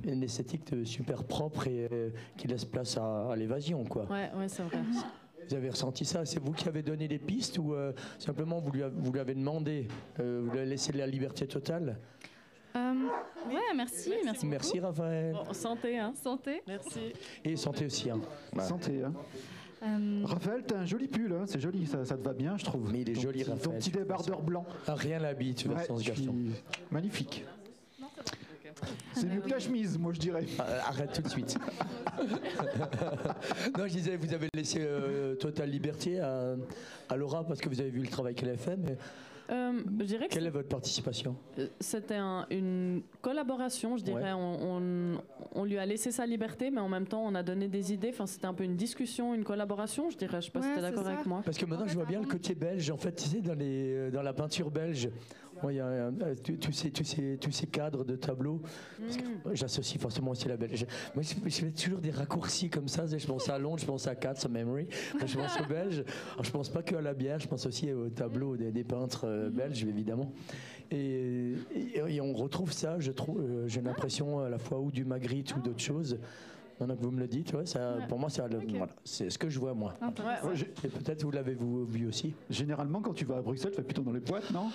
[0.04, 3.84] une esthétique de super propre et euh, qui laisse place à, à l'évasion.
[3.86, 4.06] quoi.
[4.10, 4.80] Ouais, ouais, c'est vrai.
[5.48, 6.26] Vous avez ressenti ça?
[6.26, 9.20] C'est vous qui avez donné les pistes ou euh, simplement vous lui, avez, vous lui
[9.20, 9.88] avez demandé
[10.20, 12.00] euh, Vous lui avez laissé la liberté totale?
[12.76, 12.94] Euh,
[13.50, 14.46] ouais, merci, merci.
[14.48, 15.34] Merci Raphaël.
[15.34, 16.14] Bon, santé, hein.
[16.16, 16.62] Santé.
[16.68, 17.14] Merci.
[17.44, 18.10] Et santé aussi.
[18.10, 18.20] hein.
[18.60, 19.04] Santé.
[19.04, 19.14] Hein.
[19.84, 22.64] Euh, Raphaël, t'as un joli pull, hein, c'est joli, ça, ça te va bien, je
[22.64, 22.92] trouve.
[22.92, 24.66] Mais il est Ton joli, petit- Ton Raphaël, petit je trouve débardeur blanc.
[24.88, 26.36] Ah, rien l'habite, Ouais, Vincent je suis- Garçon.
[26.92, 27.46] Magnifique.
[29.14, 30.46] C'est mieux que la chemise, moi je dirais.
[30.58, 31.56] Ah, Arrête tout de suite.
[33.78, 36.56] non, je disais, vous avez laissé euh, totale liberté à,
[37.10, 38.98] à Laura parce que vous avez vu le travail qu'elle a fait, mais
[39.52, 41.36] Euh, je dirais que quelle est votre participation?
[41.60, 44.24] Euh, C'était un- une collaboration, je dirais.
[44.24, 44.32] Ouais.
[44.34, 44.78] On,
[45.16, 45.22] on-
[45.54, 48.10] on lui a laissé sa liberté, mais en même temps, on a donné des idées.
[48.14, 50.40] Enfin, c'était un peu une discussion, une collaboration, je dirais.
[50.42, 51.42] Je sais pas si tu es d'accord avec moi.
[51.44, 52.90] Parce que maintenant, En je vois bien le côté belge.
[52.92, 55.10] En fait, tu sais, dans, les, euh, dans la peinture belge,
[55.64, 56.12] moi, il y a euh,
[56.44, 58.62] tous- tous ces, tous, ces, tous ces cadres de tableaux.
[59.00, 59.54] Mm.
[59.54, 60.86] J'associe forcément aussi la belge.
[61.16, 63.06] Moi, je, je fais toujours des raccourcis comme ça.
[63.06, 64.88] Je pense à Londres, je pense à Cats Memory.
[65.14, 66.04] Moi, je pense aux Belges.
[66.34, 68.84] Alors, je pense pas que à la bière, je pense aussi aux tableaux des, des
[68.84, 70.32] peintres euh, belges, évidemment.
[70.92, 74.92] Et, et- et on retrouve ça, je trouve, euh, j'ai l'impression à la fois ou
[74.92, 76.18] du Magritte ou d'autres choses.
[76.80, 78.08] Maintenant que vous me le dites, ouais, ça, Ouais.
[78.08, 78.72] pour moi, ça, le- Ok.
[78.72, 79.94] voilà, c'est ce que je vois moi.
[80.02, 80.44] Ouais,
[80.84, 81.56] Et peut-être vous l'avez
[81.88, 82.34] vu aussi.
[82.50, 84.70] Généralement, quand tu vas à Bruxelles, tu vas plutôt dans les boîtes, non?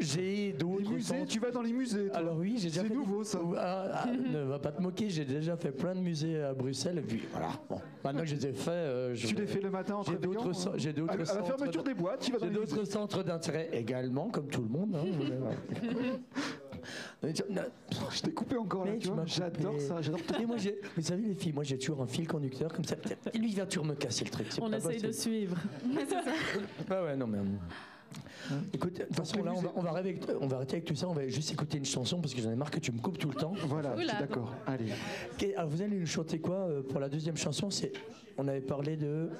[0.00, 2.08] J'ai Les d'autres musées, centres- tu vas dans les musées.
[2.08, 2.16] toi.
[2.16, 3.38] Alors oui, j'ai déjà C'est nouveau, ça.
[3.56, 6.98] Ah, ah, ne va pas te moquer, j'ai déjà fait plein de musées à Bruxelles
[6.98, 7.48] et puis voilà.
[7.68, 10.02] Bon, maintenant que je les ai faits, euh, je- Tu les fais le matin en
[10.02, 12.46] J'ai d'autres hein j'ai d'autres À, à la fermeture de- des boîtes, tu vas dans
[12.46, 12.74] J'ai les musées.
[12.76, 14.96] d'autres centres d'intérêt également, comme tout le monde.
[14.96, 15.04] hein,
[17.22, 19.22] Mais Je t'ai coupé encore là, Mais tu tu vois.
[19.22, 20.56] m'as J'adore ça, j'adore Et moi,
[20.96, 22.96] vous savez les filles, moi j'ai toujours un fil conducteur comme ça.
[23.32, 24.48] Et lui il vient toujours me casser le truc.
[24.60, 25.56] On essaye de suivre.
[26.90, 27.38] Ah ouais, non mais.
[28.52, 30.56] Euh, Écoute, de toute façon là, on va, musées- on va arrêter avec- on va
[30.56, 31.08] arrêter avec tout ça.
[31.08, 33.18] On va juste écouter une chanson parce que j'en ai marre que tu me coupes
[33.18, 33.52] tout le temps.
[33.66, 34.52] Voilà, je suis d'accord.
[34.66, 34.92] Allez.
[35.32, 37.70] Ok, alors vous allez nous chanter quoi euh, pour la deuxième chanson?
[37.70, 37.92] C'est,
[38.38, 39.30] on avait parlé de,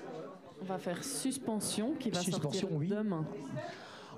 [0.62, 2.88] On va faire Suspension qui va Suspension, sortir oui.
[2.88, 3.26] demain.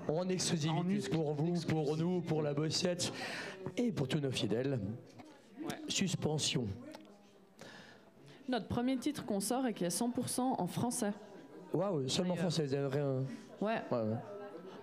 [0.09, 3.13] en exclusivité En pour vous, pour nous, pour la bossette
[3.77, 4.79] et pour tous nos fidèles.
[5.89, 6.67] Suspension.
[8.49, 11.13] Notre premier titre qu'on sort et qui est 100% en français.
[11.75, 13.25] Waouh, seulement euh, français, vous avez rien.
[13.61, 14.17] Ouais, Ouais, ouais.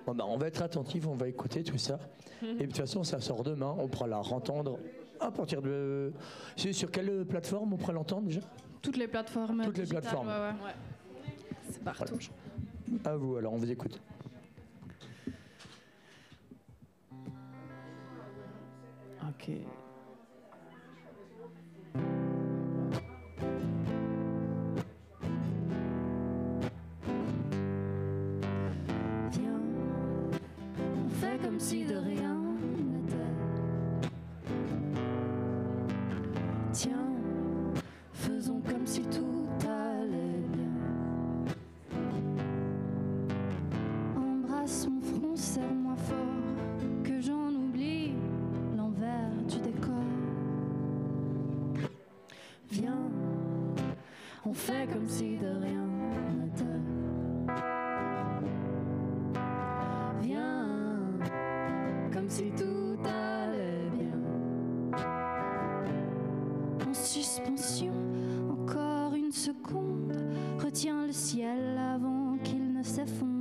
[0.06, 2.00] Bon, bah, on va être attentif, on va écouter tout ça.
[2.42, 3.74] Et de toute façon, ça sort demain.
[3.78, 4.80] On pourra la entendre
[5.20, 6.12] à partir de.
[6.58, 8.42] C'est sur quelle plateforme on pourra l'entendre déjà?
[8.82, 9.64] Toutes les plateformes.
[9.64, 10.28] Toutes les digitales, plateformes.
[10.28, 11.32] ouais, ouais.
[11.72, 12.18] C'est partout.
[13.06, 14.02] À vous, alors on vous écoute.
[19.44, 19.83] ok.
[31.54, 32.33] Comme si de rien
[67.14, 67.94] suspension,
[68.50, 70.16] encore une seconde.
[70.58, 73.33] Retiens le ciel avant qu'il ne s'effondre.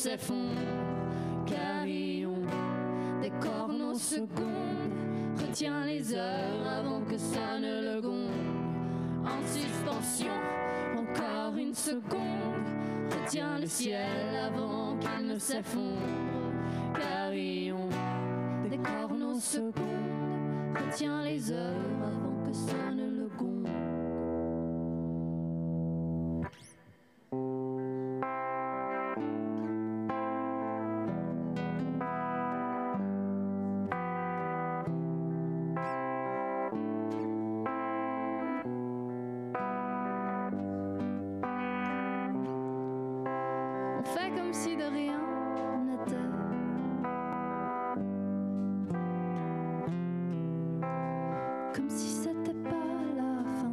[0.00, 0.56] S'effondre.
[1.46, 2.38] Carillon,
[3.20, 4.88] décore nos secondes.
[5.38, 8.30] Retiens les heures avant que sonne le gong.
[9.26, 10.32] En suspension,
[10.96, 12.64] encore une seconde.
[13.10, 16.39] Retiens le ciel avant qu'il ne s'effondre.
[51.74, 52.70] Comme si c'était pas
[53.16, 53.70] la fin.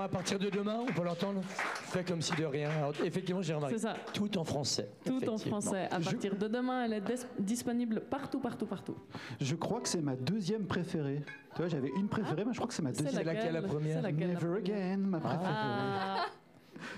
[0.00, 1.42] À partir de demain, on peut l'entendre.
[1.88, 2.68] Fait comme si de rien.
[2.70, 3.76] Alors, effectivement, j'ai remarqué.
[3.76, 3.94] C'est ça.
[4.12, 4.90] Tout en français.
[5.06, 5.88] Tout en français.
[5.90, 8.96] À Je- partir de demain, elle est dis- disponible partout, partout, partout.
[9.40, 11.22] Je crois que c'est ma deuxième préférée.
[11.54, 13.24] Tu vois, j'avais une préférée, mais je crois que c'est ma C'est deuxième.
[13.24, 13.96] laquelle, la première?
[13.96, 14.76] C'est laquelle, la Never première?
[14.76, 15.44] Again, ma préférée.
[15.50, 16.26] Ah,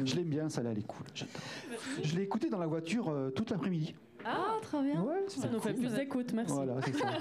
[0.04, 1.06] Je l'aime bien, celle-là, elle est cool.
[1.14, 1.34] J'adore.
[2.02, 3.94] Je l'ai écoutée dans la voiture euh, toute l'après-midi.
[4.24, 5.02] Ah, trop bien.
[5.02, 6.54] Ouais, Ça nous fait plus d'écoute, merci.
[6.54, 7.06] Voilà, c'est ça.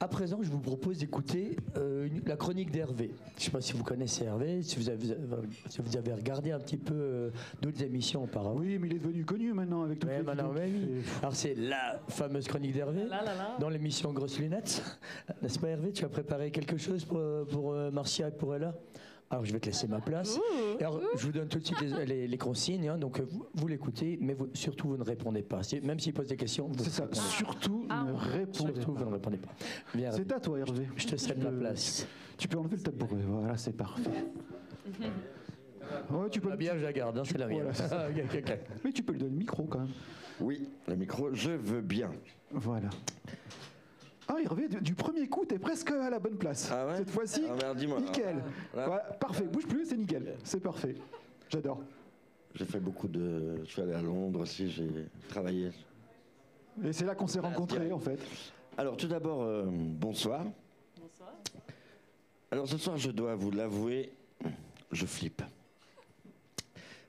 [0.00, 3.10] À présent, je vous propose d'écouter euh, la chronique d'Hervé.
[3.34, 5.14] Je ne sais pas si vous connaissez Hervé, si vous avez,
[5.68, 8.56] si vous avez regardé un petit peu euh, d'autres émissions auparavant.
[8.58, 11.02] Oui, mais il est devenu connu maintenant avec toutes Ouais, les maintenant, ouais, qu'il oui.
[11.20, 13.04] Alors c'est la fameuse chronique d'Hervé.
[13.04, 13.56] Là, là, là.
[13.60, 14.82] Dans l'émission Grosses Lunettes.
[15.42, 18.74] N'est-ce pas Hervé Tu as préparé quelque chose pour, pour euh, Marcia et pour Ella?
[19.30, 20.38] Alors je vais te laisser ma place.
[20.80, 22.88] Alors, je vous donne tout de suite les, les- les consignes.
[22.88, 22.96] hein.
[22.96, 25.60] donc vous, vous l'écoutez, mais vous- surtout vous ne répondez pas.
[25.82, 27.02] Même s'il pose des questions, vous C'est ça.
[27.02, 27.20] répondez.
[27.20, 28.04] Surtout, Ah.
[28.08, 29.04] ne répondez Surtout vous pas.
[29.04, 29.52] ne répondez pas.
[29.94, 30.12] Viens.
[30.12, 30.88] C'est à toi, Hervé.
[30.96, 32.06] Je te cède ma place.
[32.38, 33.20] Tu peux enlever le tabouret.
[33.26, 34.10] Voilà, c'est parfait.
[36.10, 36.50] Ouais, tu peux.
[36.52, 37.48] Ah bien, je la garde, hein, c'est la.
[37.48, 37.70] Voilà.
[38.84, 39.88] Mais tu peux lui donner le micro quand même.
[40.40, 42.10] Oui, le micro, je veux bien.
[42.50, 42.88] Voilà.
[44.28, 46.68] Ah, Hervé, du, du premier coup, t'es presque à la bonne place.
[46.70, 48.36] Ah ouais Cette fois-ci, Ah nickel.
[48.74, 48.86] Là.
[48.86, 49.44] Voilà, parfait.
[49.44, 50.34] Bouge plus, c'est nickel.
[50.44, 50.94] C'est parfait.
[51.48, 51.80] J'adore.
[52.54, 53.56] J'ai fait beaucoup de.
[53.64, 54.88] Je suis allé à Londres aussi, j'ai
[55.28, 55.70] travaillé.
[56.84, 58.18] Et c'est là qu'on s'est Ah, rencontrés, en fait.
[58.76, 60.44] Alors, tout d'abord, euh, bonsoir.
[61.00, 61.32] Bonsoir.
[62.50, 64.12] Alors, ce soir, je dois vous l'avouer,
[64.92, 65.42] je flippe.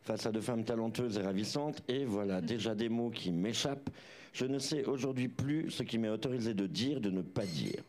[0.04, 3.90] Face à de femmes talentueuses et ravissantes, et voilà déjà des mots qui m'échappent.
[4.34, 7.84] Je ne sais aujourd'hui plus ce qui m'est autorisé de dire, de ne pas dire.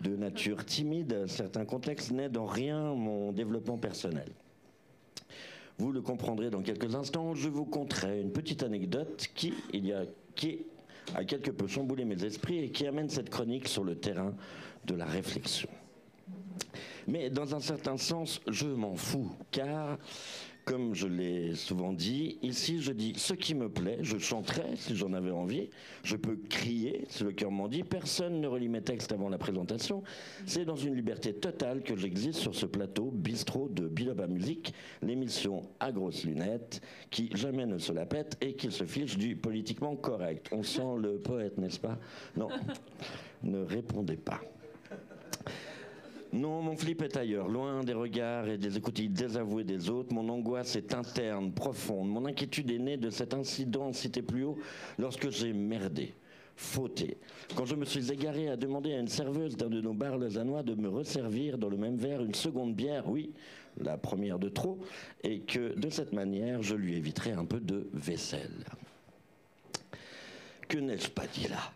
[0.00, 4.28] De nature timide, certains contextes n'aident en rien mon développement personnel.
[5.78, 7.34] Vous le comprendrez dans quelques instants.
[7.34, 10.60] Je vous conterai une petite anecdote qui, il y a, qui
[11.14, 14.34] a quelque peu chamboulé mes esprits et qui amène cette chronique sur le terrain
[14.84, 15.68] de la réflexion.
[17.06, 19.98] Mais dans un certain sens, je m'en fous, car,
[20.68, 24.94] comme je l'ai souvent dit, ici je dis ce qui me plaît, je chanterai si
[24.94, 25.70] j'en avais envie,
[26.02, 29.38] je peux crier si le cœur m'en dit, personne ne relit mes textes avant la
[29.38, 30.02] présentation,
[30.44, 35.62] c'est dans une liberté totale que j'existe sur ce plateau bistrot de Biloba Musique, l'émission
[35.80, 39.96] à grosses lunettes, qui jamais ne se la pète et qui se fiche du politiquement
[39.96, 40.50] correct.
[40.52, 41.98] On sent le poète, n'est-ce pas?
[42.36, 42.48] Non,
[43.42, 44.42] ne répondez pas.
[46.32, 50.12] Non, mon flip est ailleurs, loin des regards et des écoutilles désavouées des autres.
[50.12, 52.08] Mon angoisse est interne, profonde.
[52.10, 54.58] Mon inquiétude est née de cet incident cité plus haut
[54.98, 56.12] lorsque j'ai merdé,
[56.54, 57.16] fauté.
[57.56, 60.62] Quand je me suis égaré à demander à une serveuse d'un de nos bars lausannois
[60.62, 63.32] de me resservir dans le même verre une seconde bière, oui,
[63.80, 64.78] la première de trop,
[65.24, 68.66] et que de cette manière, je lui éviterai un peu de vaisselle.
[70.68, 71.72] Que n'ai-je pas dit là?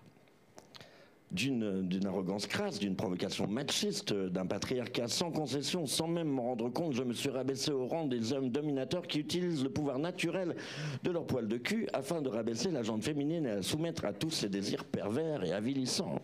[1.32, 6.92] D'une arrogance crasse, d'une provocation machiste, d'un patriarcat sans concession, sans même m'en rendre compte,
[6.92, 10.54] je me suis rabaissé au rang des hommes dominateurs qui utilisent le pouvoir naturel
[11.02, 14.12] de leur poil de cul afin de rabaisser la gente féminine et la soumettre à
[14.12, 16.20] tous ses désirs pervers et avilissants.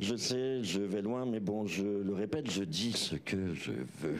[0.00, 3.72] Je sais, je vais loin, mais bon, je le répète, je dis ce que je
[4.00, 4.18] veux.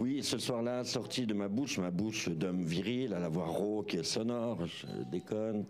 [0.00, 3.94] Oui, ce soir-là, sorti de ma bouche, ma bouche d'homme viril, à la voix rauque
[3.94, 5.64] et sonore, je déconne,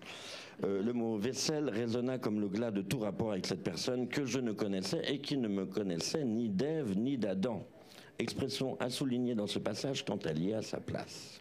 [0.64, 4.24] euh, le mot vaisselle résonna comme le glas de tout rapport avec cette personne que
[4.24, 7.66] je ne connaissais et qui ne me connaissait ni d'Ève ni d'Adam.
[8.18, 11.40] Expression à souligner dans ce passage tant elle y est à sa place.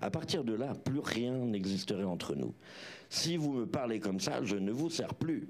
[0.00, 2.54] À partir de là, plus rien n'existerait entre nous.
[3.08, 5.48] Si vous me parlez comme ça, je ne vous sers plus.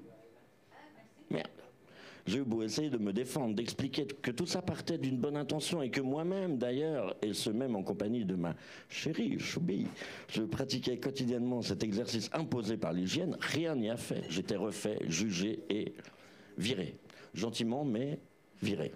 [2.26, 5.82] J'ai eu beau essayer de me défendre, d'expliquer que tout ça partait d'une bonne intention
[5.82, 8.54] et que moi-même, d'ailleurs, et ce même en compagnie de ma
[8.88, 9.86] chérie Choubi,
[10.28, 14.22] je pratiquais quotidiennement cet exercice imposé par l'hygiène, rien n'y a fait.
[14.28, 15.94] J'étais refait, jugé et
[16.58, 16.94] viré.
[17.34, 18.20] Gentiment, mais
[18.62, 18.92] viré.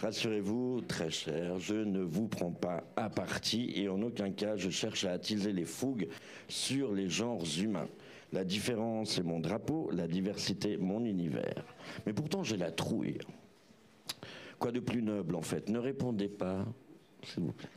[0.00, 4.70] Rassurez-vous, très cher, je ne vous prends pas à partie et en aucun cas je
[4.70, 6.08] cherche à attiser les fougues
[6.48, 7.88] sur les genres humains.
[8.32, 11.64] La différence est mon drapeau, la diversité mon univers.
[12.06, 13.18] Mais pourtant j'ai la trouille.
[14.58, 15.68] Quoi de plus noble en fait?
[15.68, 16.64] Ne répondez pas,
[17.24, 17.68] s'il vous plaît.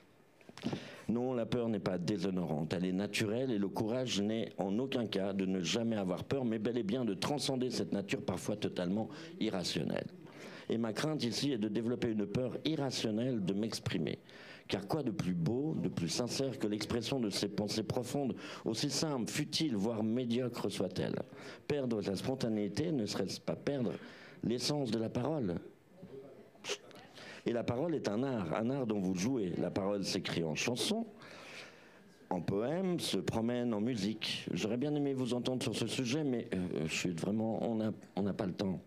[1.10, 5.06] Non, la peur n'est pas déshonorante, elle est naturelle et le courage n'est en aucun
[5.06, 8.56] cas de ne jamais avoir peur, mais bel et bien de transcender cette nature parfois
[8.56, 10.08] totalement irrationnelle.
[10.70, 14.20] Et ma crainte ici est de développer une peur irrationnelle de m'exprimer.
[14.68, 18.90] Car quoi de plus beau, de plus sincère que l'expression de ces pensées profondes, aussi
[18.90, 21.22] simples, futiles, voire médiocres soient-elles?
[21.68, 23.92] Perdre sa spontanéité, ne serait-ce pas perdre
[24.44, 25.56] l'essence de la parole?
[27.46, 29.54] Et la parole est un art, un art dont vous jouez.
[29.58, 31.06] La parole s'écrit en chanson,
[32.30, 34.48] en poème, se promène en musique.
[34.54, 38.34] J'aurais bien aimé vous entendre sur ce sujet, mais euh, je suis vraiment, on n'a
[38.34, 38.80] pas le temps.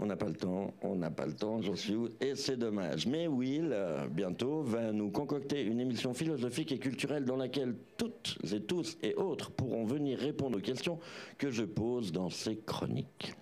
[0.00, 2.56] On n'a pas le temps, on n'a pas le temps, j'en suis où Et c'est
[2.56, 3.06] dommage.
[3.06, 3.76] Mais Will,
[4.10, 9.14] bientôt, va nous concocter une émission philosophique et culturelle dans laquelle toutes et tous et
[9.16, 11.00] autres pourront venir répondre aux questions
[11.36, 13.34] que je pose dans ces chroniques.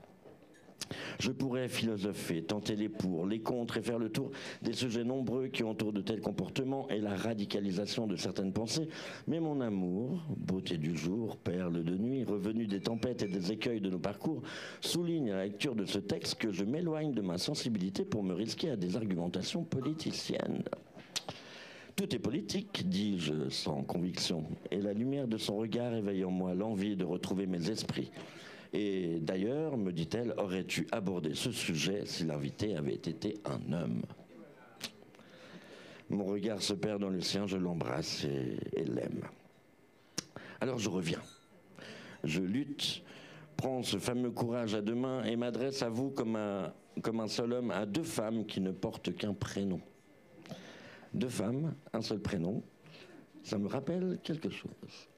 [1.19, 4.31] Je pourrais philosopher, tenter les pour, les contre et faire le tour
[4.63, 8.89] des sujets nombreux qui entourent de tels comportements et la radicalisation de certaines pensées,
[9.27, 13.81] mais mon amour, beauté du jour, perle de nuit, revenu des tempêtes et des écueils
[13.81, 14.43] de nos parcours,
[14.81, 18.35] souligne à la lecture de ce texte que je m'éloigne de ma sensibilité pour me
[18.35, 20.63] risquer à des argumentations politiciennes.
[21.97, 26.55] Tout est politique, dis-je sans conviction, et la lumière de son regard éveille en moi
[26.55, 28.11] l'envie de retrouver mes esprits.
[28.79, 34.03] Et d'ailleurs, me dit-elle, aurais-tu abordé ce sujet si l'invité avait été un homme?
[36.11, 39.23] Mon regard se perd dans le sien, je l'embrasse et, l'aime.
[40.61, 41.23] Alors je reviens.
[42.23, 43.03] Je lutte,
[43.57, 47.71] prends ce fameux courage à deux mains et m'adresse à vous comme un seul homme
[47.71, 49.81] à deux femmes qui ne portent qu'un prénom.
[51.15, 52.63] Deux femmes, un seul prénom,
[53.43, 55.09] ça me rappelle quelque chose.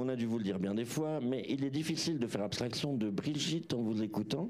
[0.00, 2.42] On a dû vous le dire bien des fois, mais il est difficile de faire
[2.44, 4.46] abstraction de Brigitte en vous écoutant,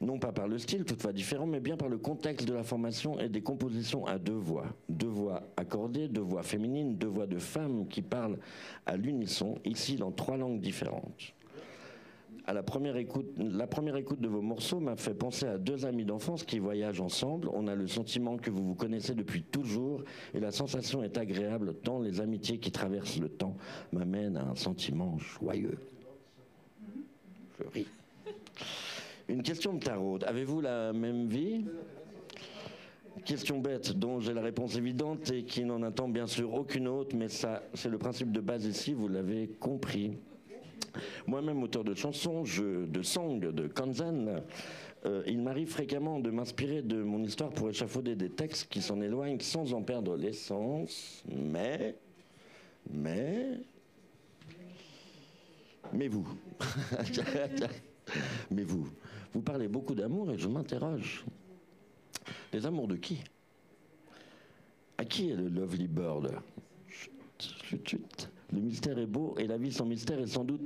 [0.00, 3.18] non pas par le style, toutefois différent, mais bien par le contexte de la formation
[3.18, 4.66] et des compositions à deux voix.
[4.88, 8.38] Deux voix accordées, deux voix féminines, deux voix de femmes qui parlent
[8.86, 11.34] à l'unisson, ici dans trois langues différentes.
[12.48, 15.84] À la première écoute, la première écoute de vos morceaux m'a fait penser à deux
[15.84, 17.50] amis d'enfance qui voyagent ensemble.
[17.52, 21.74] On a le sentiment que vous vous connaissez depuis toujours et la sensation est agréable
[21.74, 23.54] tant les amitiés qui traversent le temps
[23.92, 25.76] m'amènent à un sentiment joyeux.
[27.58, 27.86] Je ris.
[29.28, 30.18] Une question de tarot.
[30.24, 31.66] Avez-vous la même vie?
[33.26, 37.14] Question bête dont j'ai la réponse évidente et qui n'en attend bien sûr aucune autre,
[37.14, 40.16] mais ça, c'est le principe de base ici, vous l'avez compris.
[41.26, 44.42] Moi-même auteur de chansons, de songs, de kanzan,
[45.06, 49.00] euh, il m'arrive fréquemment de m'inspirer de mon histoire pour échafauder des textes qui s'en
[49.00, 51.94] éloignent sans en perdre l'essence, mais,
[52.90, 53.60] mais,
[55.92, 56.26] mais vous,
[58.50, 58.88] mais vous,
[59.32, 61.24] vous parlez beaucoup d'amour et je m'interroge.
[62.52, 63.22] Les amours de qui?
[64.96, 66.32] À qui est le Lovely Bird?
[66.88, 67.12] Chut,
[67.62, 68.30] chut, chut.
[68.52, 70.62] Le mystère est beau et la vie sans mystère est sans doute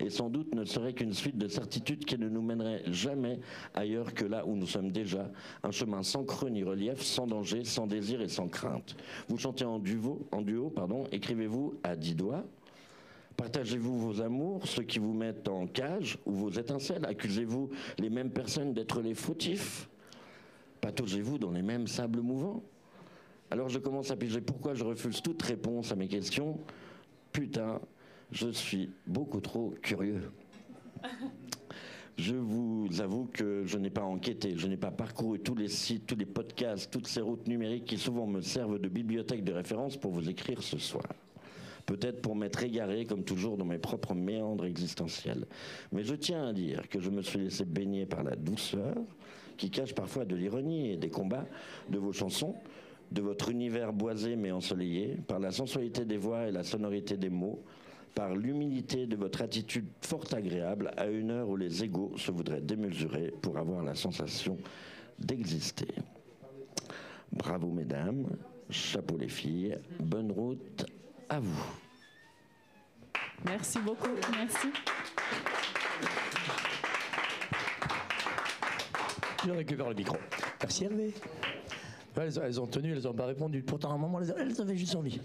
[0.00, 3.38] et sans doute ne serait qu'une suite de certitudes qui ne nous mènerait jamais
[3.74, 5.30] ailleurs que là où nous sommes déjà,
[5.62, 8.96] un chemin sans creux ni relief, sans danger, sans désir et sans crainte.
[9.28, 12.44] Vous chantez en duo, pardon, écrivez-vous à dix doigts.
[13.36, 18.30] Partagez-vous vos amours, ceux qui vous mettent en cage ou vos étincelles Accusez-vous les mêmes
[18.30, 19.88] personnes d'être les fautifs
[20.80, 22.62] Pataugez-vous dans les mêmes sables mouvants
[23.50, 26.58] Alors je commence à piger pourquoi je refuse toute réponse à mes questions?
[27.32, 27.80] Putain,
[28.30, 30.30] je suis beaucoup trop curieux.
[32.18, 36.06] Je vous avoue que je n'ai pas enquêté, je n'ai pas parcouru tous les sites,
[36.06, 39.96] tous les podcasts, toutes ces routes numériques qui souvent me servent de bibliothèque de référence
[39.96, 41.08] pour vous écrire ce soir.
[41.86, 45.46] Peut-être pour m'être égaré, comme toujours, dans mes propres méandres existentiels.
[45.90, 48.94] Mais je tiens à dire que je me suis laissé baigner par la douceur,
[49.56, 51.46] qui cache parfois de l'ironie et des combats
[51.88, 52.54] de vos chansons,
[53.12, 57.30] de votre univers boisé mais ensoleillé, par la sensualité des voix et la sonorité des
[57.30, 57.62] mots,
[58.14, 62.60] par l'humilité de votre attitude fort agréable à une heure où les égaux se voudraient
[62.60, 64.58] démesurés pour avoir la sensation
[65.18, 65.94] d'exister.
[67.32, 68.26] Bravo mesdames,
[68.68, 70.84] chapeau les filles, bonne route
[71.28, 71.64] à vous.
[73.44, 74.10] Merci beaucoup.
[74.32, 74.68] Merci.
[79.44, 80.16] Je récupère le micro.
[80.60, 81.14] Merci Hervé.
[82.16, 83.62] Ouais, Elles, elles ont tenu, elles n'ont pas répondu.
[83.62, 85.18] Pourtant, à un moment, elles, elles avaient juste envie.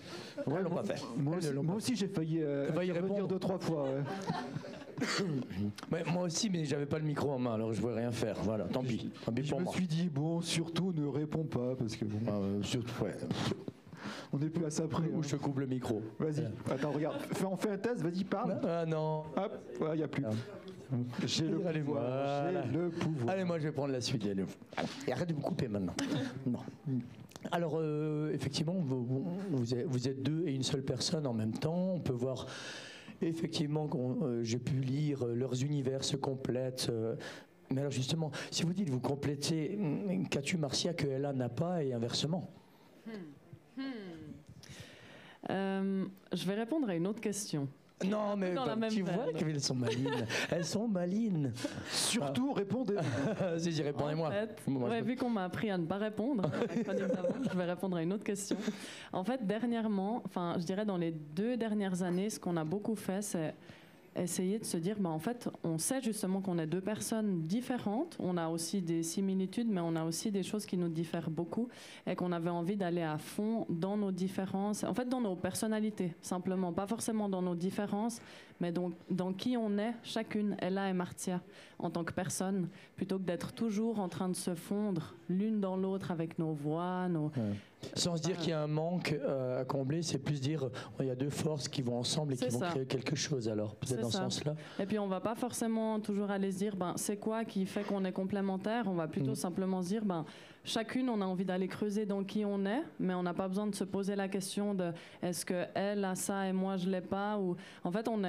[0.45, 1.01] elles l'ont pas fait.
[1.17, 3.83] Moi aussi, j'ai failli, euh, failli répondre deux, trois fois.
[3.83, 4.03] ouais.
[5.91, 8.35] Ouais, moi aussi, mais j'avais pas le micro en main, alors je pouvais rien faire.
[8.41, 9.11] Voilà, tant pis.
[9.25, 9.73] Tant pis Je pour me moi.
[9.73, 13.15] suis dit, bon, surtout ne réponds pas, parce que bon, Ah, euh, surtout, ouais.
[14.33, 15.03] on n'est plus à ça près.
[15.03, 15.21] Ou hein.
[15.21, 16.01] je te coupe le micro.
[16.19, 18.59] Vas-y, attends, regarde, fais, on fait un test, vas-y, parle.
[18.67, 19.23] Ah non.
[19.35, 19.59] Hop,
[19.93, 20.23] il n'y a plus.
[21.25, 22.03] J'ai le Allez, pouvoir.
[22.03, 22.63] voilà.
[22.65, 23.29] J'ai le pouvoir.
[23.29, 24.25] Allez, moi je vais prendre la suite.
[24.25, 24.45] allez.
[25.07, 25.95] Et arrête de me couper maintenant.
[26.45, 26.59] non.
[27.51, 31.53] Alors, euh, effectivement, vous, vous êtes, vous êtes deux et une seule personne en même
[31.53, 31.93] temps.
[31.93, 32.47] On peut voir
[33.21, 36.87] effectivement que j'ai pu lire euh, leurs univers se complètent.
[36.89, 37.15] euh,
[37.69, 41.83] mais alors justement, si vous dites vous complétez, hum, qu'as-tu Marcia que Ella n'a pas
[41.83, 42.49] et inversement
[45.49, 47.67] Euh, je vais répondre à une autre question.
[48.05, 50.25] Non, mais Dans la bah, même tu vois qu'elles sont malines.
[50.51, 51.51] Elles sont malines.
[51.91, 52.93] Surtout, répondez.
[53.39, 54.27] Vas-y, répondez-moi.
[54.27, 57.49] En fait, Moi, je ouais, peux- vu qu'on m'a appris à ne pas répondre, à
[57.51, 58.57] je vais répondre à une autre question.
[59.11, 62.95] En fait, dernièrement, enfin, je dirais dans les deux dernières années, ce qu'on a beaucoup
[62.95, 63.55] fait, c'est
[64.21, 68.17] essayer de se dire, bah, en fait, on sait justement qu'on est deux personnes différentes.
[68.19, 71.67] On a aussi des similitudes, mais on a aussi des choses qui nous diffèrent beaucoup
[72.05, 76.13] et qu'on avait envie d'aller à fond dans nos différences, en fait, dans nos personnalités,
[76.21, 76.73] simplement.
[76.73, 78.19] Pas forcément dans nos différences,
[78.59, 81.41] mais donc dans qui on est, chacune, Ella et Martia,
[81.79, 85.77] en tant que personne, plutôt que d'être toujours en train de se fondre l'une dans
[85.77, 87.31] l'autre avec nos voix, nos...
[87.93, 91.01] Sans se dire qu'il y a un manque euh, à combler, c'est plus dire oh,
[91.01, 93.75] il y a deux forces qui vont ensemble et qui vont créer quelque chose alors,
[93.75, 94.55] peut-être dans ce sens-là.
[94.79, 97.83] Et puis on va pas forcément toujours aller se dire ben c'est quoi qui fait
[97.83, 98.85] qu'on est complémentaires?
[98.87, 99.35] On va plutôt Mm.
[99.35, 100.25] simplement se dire ben
[100.67, 103.67] chacune on a envie d'aller creuser dans qui on est, mais on n'a pas besoin
[103.67, 104.91] de se poser la question de
[105.21, 108.23] est-ce que elle a ça et moi je l'ai pas ou en fait on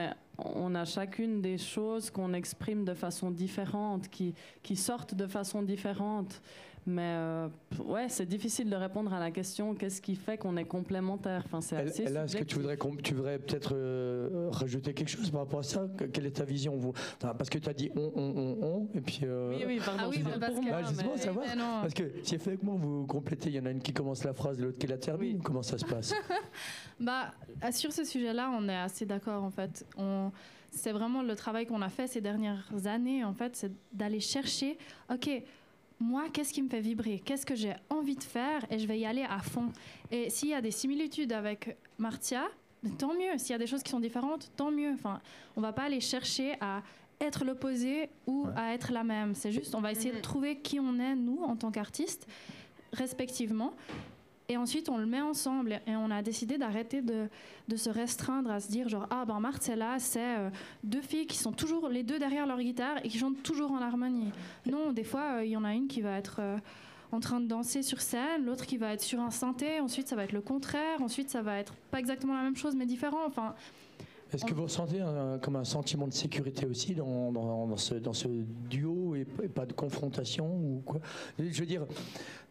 [0.74, 6.40] a chacune des choses qu'on exprime de façon différente, qui sortent de façon différente.
[6.90, 7.48] Mais euh,
[7.84, 11.42] ouais, c'est difficile de répondre à la question qu'est-ce qui fait qu'on est complémentaires.
[11.44, 15.30] Enfin, c'est assez Ella, est-ce que tu voudrais, tu voudrais peut-être euh, rajouter quelque chose
[15.30, 15.86] par rapport à ça?
[15.98, 16.94] Que- Quelle est ta vision vous?
[17.16, 19.20] Enfin, Parce que tu as dit on, on, on, on, et puis.
[19.24, 20.00] euh, Oui, oui, pardon.
[20.04, 21.40] Ah oui, parce pour que- moi, Ah, justement, mais- ça va.
[21.42, 21.62] Mais.
[21.82, 24.58] Parce que si effectivement vous complétez, il y en a une qui commence la phrase,
[24.58, 25.42] l'autre qui la termine, Oui.
[25.44, 26.14] comment ça se passe?
[27.00, 27.32] Bah,
[27.70, 29.86] sur ce sujet-là, on est assez d'accord en fait.
[29.96, 30.32] On,
[30.70, 34.78] c'est vraiment le travail qu'on a fait ces dernières années en fait, c'est d'aller chercher.
[35.12, 35.30] Ok,
[36.00, 37.20] moi, qu'est-ce qui me fait vibrer?
[37.24, 38.64] Qu'est-ce que j'ai envie de faire?
[38.70, 39.72] Et je vais y aller à fond.
[40.10, 42.44] Et s'il y a des similitudes avec Martia,
[42.98, 43.36] tant mieux.
[43.38, 44.92] S'il y a des choses qui sont différentes, tant mieux.
[44.94, 45.20] Enfin,
[45.56, 46.82] on va pas aller chercher à
[47.20, 48.52] être l'opposé ou Ouais.
[48.56, 49.34] à être la même.
[49.34, 52.28] C'est juste, on va essayer de trouver qui on est nous en tant qu'artistes,
[52.92, 53.72] respectivement.
[54.50, 57.28] Et ensuite, on le met ensemble et on a décidé d'arrêter de,
[57.76, 60.48] se restreindre à se dire genre ah ben Marcella c'est euh,
[60.82, 63.82] deux filles qui sont toujours les deux derrière leur guitare et qui chantent toujours en
[63.82, 64.32] harmonie.
[64.64, 66.56] Non, des fois euh, il y en a une qui va être euh,
[67.12, 70.16] en train de danser sur scène, l'autre qui va être sur un synthé, ensuite ça
[70.16, 73.26] va être le contraire, ensuite ça va être pas exactement la même chose mais différent.
[73.26, 73.54] Enfin,
[74.32, 77.94] Est-ce que vous ressentez un- comme un sentiment de sécurité aussi dans, dans, dans ce,
[77.94, 81.00] dans ce duo et, et pas de confrontation ou quoi?
[81.38, 81.86] Je veux dire,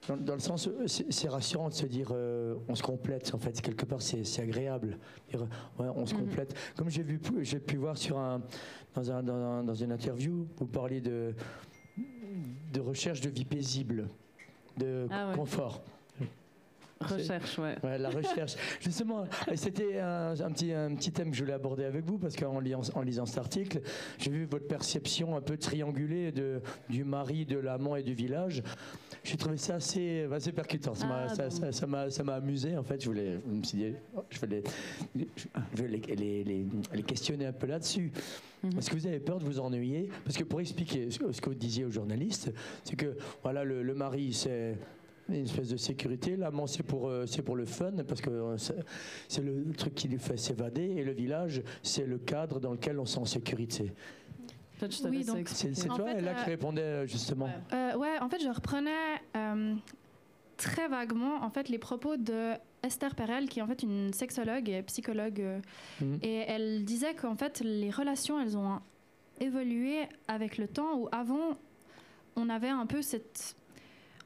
[0.08, 3.62] dans, dans le sens, c'est rassurant de se dire euh, on se complète en fait,
[3.62, 4.98] quelque part c'est agréable.
[5.30, 5.42] Dire,
[5.80, 6.22] ouais, on se Mhm.
[6.22, 6.56] complète.
[6.76, 8.42] Comme j'ai vu, j'ai pu voir sur un,
[8.96, 11.36] dans, un, dans, un- dans une interview, vous parliez de,
[12.74, 14.08] de recherche de vie paisible,
[14.78, 15.36] de Ah ouais.
[15.36, 15.84] confort.
[17.02, 17.76] Recherche, ouais.
[17.84, 18.56] Ouais, la recherche.
[18.82, 19.26] Justement,
[19.56, 22.60] c'était un, un petit, un petit thème que je voulais aborder avec vous parce qu'en
[22.60, 23.82] lisant, en lisant cet article,
[24.18, 28.64] j'ai vu votre perception un peu triangulée de, du mari, de l'amant et du village.
[29.24, 30.96] J'ai trouvé ça assez, assez percutant.
[30.96, 31.86] Ça m'a Ah, ça,
[32.24, 32.30] bon.
[32.30, 33.02] amusé en fait.
[33.02, 34.48] Je, voulais, je me suis dit, oh, je vais,
[35.16, 35.28] les,
[35.76, 38.12] je les, les- les- les questionner un peu là-dessus.
[38.64, 38.78] Mhm.
[38.80, 40.10] Est-ce que vous avez peur de vous ennuyer?
[40.24, 42.52] Parce que pour expliquer ce que ce que vous disiez aux journalistes,
[42.84, 44.76] c'est que voilà, le, le mari, c'est
[45.30, 46.36] une espèce de sécurité.
[46.36, 48.76] L'amant, c'est pour, euh, c'est pour le fun, parce que euh, c'est-
[49.42, 50.84] le truc qui lui fait s'évader.
[50.84, 53.92] Et le village, c'est le cadre dans lequel on sent en sécurité.
[54.82, 55.24] Oui,
[55.74, 56.42] C'est toi, fait, là, euh, qui
[56.82, 57.46] euh, justement.
[57.46, 57.52] Ouais.
[57.74, 58.92] Euh, ouais, en fait, je reprenais
[59.36, 59.74] euh,
[60.56, 62.54] très vaguement en fait les propos de
[62.84, 65.44] Esther Perel, qui est en fait une sexologue et psychologue,
[66.00, 66.20] Mhm.
[66.22, 68.80] et elle disait qu'en fait les relations, elles ont
[69.40, 70.96] évolué avec le temps.
[71.00, 71.58] Où avant,
[72.36, 73.56] on avait un peu cette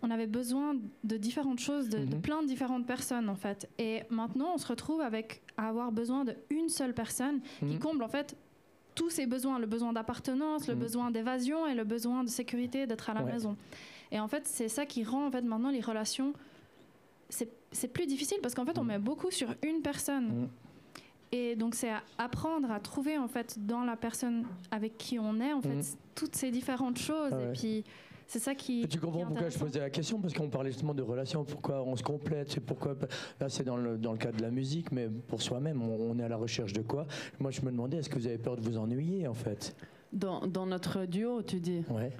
[0.03, 2.21] on avait besoin de différentes choses, de, de Mhm.
[2.21, 3.69] plein de différentes personnes en fait.
[3.77, 7.79] Et maintenant, on se retrouve avec à avoir besoin d'une seule personne qui Mhm.
[7.79, 8.35] comble en fait
[8.95, 10.79] tous ces besoins, le besoin d'appartenance, le Mhm.
[10.81, 13.31] besoin d'évasion et le besoin de sécurité, d'être à la Ouais.
[13.33, 13.55] maison.
[14.11, 16.33] Et en fait, c'est ça qui rend en fait maintenant les relations
[17.73, 20.49] c'est plus difficile parce qu'en fait, on met beaucoup sur une personne.
[21.31, 25.39] Et donc c'est à apprendre à trouver en fait dans la personne avec qui on
[25.39, 27.43] est en fait toutes ces différentes choses Ah ouais.
[27.45, 27.83] et puis
[28.31, 30.71] c'est ça qui Et tu comprends qui pourquoi je posais la question Parce qu'on parlait
[30.71, 32.95] justement de relations, pourquoi on se complète, c'est pourquoi.
[33.41, 36.17] Là, c'est dans le, dans le cas de la musique, mais pour soi-même, on, on
[36.17, 37.05] est à la recherche de quoi?
[37.41, 39.75] Moi, je me demandais, est-ce que vous avez peur de vous ennuyer, en fait?
[40.13, 41.83] Dans, dans notre duo, tu dis?
[41.89, 42.13] Ouais.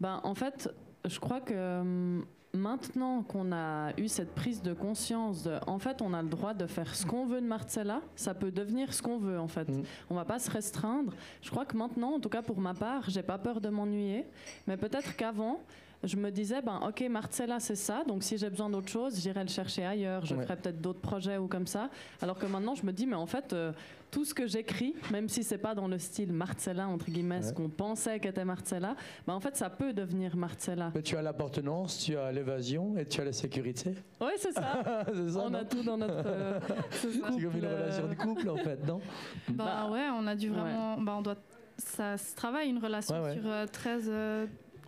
[0.00, 0.70] ben, En fait,
[1.04, 2.24] je crois que hum,
[2.58, 6.54] maintenant qu'on a eu cette prise de conscience de, en fait, on a le droit
[6.54, 9.68] de faire ce qu'on veut de Marcella, ça peut devenir ce qu'on veut, en fait.
[9.68, 9.82] Mm.
[10.10, 11.14] On va pas se restreindre.
[11.42, 14.26] Je crois que maintenant, en tout cas pour ma part, j'ai pas peur de m'ennuyer,
[14.66, 15.60] mais peut-être qu'avant,
[16.04, 19.42] je me disais, ben, ok, Marcella, c'est ça, donc si j'ai besoin d'autre chose, j'irai
[19.42, 20.42] le chercher ailleurs, je Ouais.
[20.44, 21.90] ferai peut-être d'autres projets ou comme ça.
[22.22, 23.72] Alors que maintenant, je me dis, mais en fait, euh,
[24.12, 27.52] tout ce que j'écris, même si c'est pas dans le style Marcella, entre guillemets, ce
[27.52, 28.94] qu'on pensait qu'était Marcella,
[29.26, 30.92] ben, en fait, ça peut devenir Marcella.
[30.94, 33.94] Mais tu as l'appartenance, tu as l'évasion et tu as la sécurité.
[34.20, 35.04] Oui, c'est ça.
[35.36, 36.22] On a tout dans notre.
[36.26, 36.60] euh,
[36.92, 39.00] C'est comme une euh, relation de couple, en fait, non
[39.48, 41.36] Bah, Bah, ouais, on a dû vraiment bah on doit
[41.76, 43.34] ça se travaille une relation Ouais, ouais.
[43.34, 44.46] sur euh, 13 euh,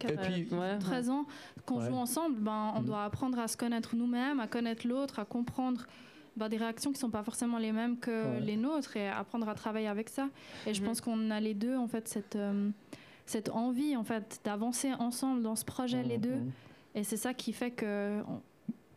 [0.09, 1.26] Et puis, ouais, 13 ans
[1.66, 1.86] qu'on Ouais.
[1.88, 2.86] joue ensemble, ben, on Mhm.
[2.86, 5.86] doit apprendre à se connaître nous-mêmes, à connaître l'autre, à comprendre
[6.36, 8.40] ben, des réactions qui sont pas forcément les mêmes que Ouais.
[8.40, 10.28] les nôtres et apprendre à travailler avec ça.
[10.66, 10.86] Et je Mhm.
[10.88, 12.70] pense qu'on a les deux en fait cette euh,
[13.26, 16.38] cette envie en fait d'avancer ensemble dans ce projet les deux.
[16.94, 18.40] Et c'est ça qui fait que on,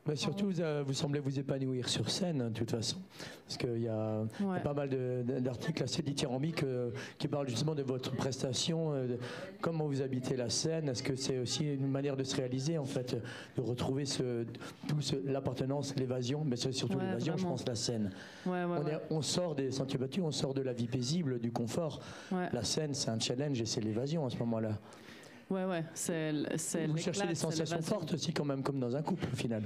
[0.06, 2.98] Mais surtout, vous, euh, vous semblez vous épanouir sur scène, hein, de toute façon.
[3.48, 4.90] Parce qu'il y a y pas mal
[5.42, 9.18] d'articles assez dithyrambiques euh, qui parlent justement de votre prestation, euh, de
[9.62, 10.90] comment vous habitez la scène.
[10.90, 13.16] Est-ce que c'est aussi une manière de se réaliser, en fait,
[13.56, 14.44] de retrouver ce,
[14.90, 18.12] tout ce- l'appartenance, l'évasion, mais c'est surtout Ouais, l'évasion, je pense, la scène.
[18.46, 18.92] Ouais, on, ouais.
[18.96, 22.02] est- on sort des sentiers battus, on sort de la vie paisible, du confort.
[22.32, 24.78] La scène, c'est un challenge et c'est l'évasion à ce moment-là.
[25.50, 26.32] Ouais, ouais, c'est
[26.88, 29.64] Vous cherchez des sensations fortes aussi, quand même, comme dans un couple, au final.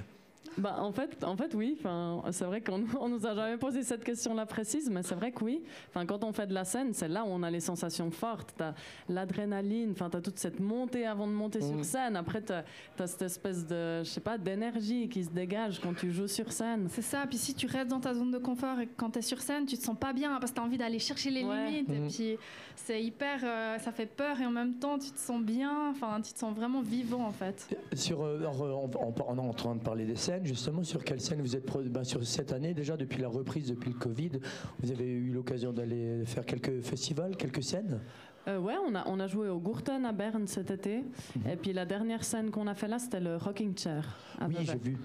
[0.58, 1.76] Bah, en fait, en fait, oui.
[1.80, 5.32] Enfin, c'est vrai qu'on on nous a jamais posé cette question-là précise, mais c'est vrai
[5.32, 5.62] que oui.
[5.90, 8.54] Enfin, quand on fait de la scène, c'est là où on a les sensations fortes.
[8.58, 8.74] T'as
[9.10, 9.92] l'adrénaline.
[9.92, 11.74] Enfin, t'as toute cette montée avant de monter Mm.
[11.76, 12.16] sur scène.
[12.16, 12.64] Après, t'as
[13.00, 16.52] as cette espèce de, je sais pas, d'énergie qui se dégage quand tu joues sur
[16.52, 16.88] scène.
[16.90, 19.20] C'est ça, puis si tu restes dans ta zone de confort et que quand tu
[19.20, 21.30] es sur scène, tu te sens pas bien parce que tu as envie d'aller chercher
[21.32, 21.70] les Ouais.
[21.72, 21.90] limites.
[21.90, 22.08] Et Mhm.
[22.08, 22.38] puis
[22.76, 23.40] c'est hyper.
[23.44, 25.90] euh, ça fait peur et en même temps, tu te sens bien.
[25.90, 27.68] Enfin, tu te sens vraiment vivant en fait.
[27.94, 31.04] Sur, euh, en, en- en- on est en train de parler des scènes, justement, sur
[31.04, 34.32] quelle scène vous êtes ben, sur cette année déjà depuis la reprise, depuis le Covid,
[34.80, 38.00] vous avez eu l'occasion d'aller faire quelques festivals, quelques scènes?
[38.48, 41.00] Euh, ouais, on a, on a joué au Gourton à Berne cet été.
[41.36, 41.52] Mhm.
[41.52, 44.18] Et puis la dernière scène qu'on a fait là, c'était le Rocking Chair.
[44.40, 44.98] à oui, j'ai vu.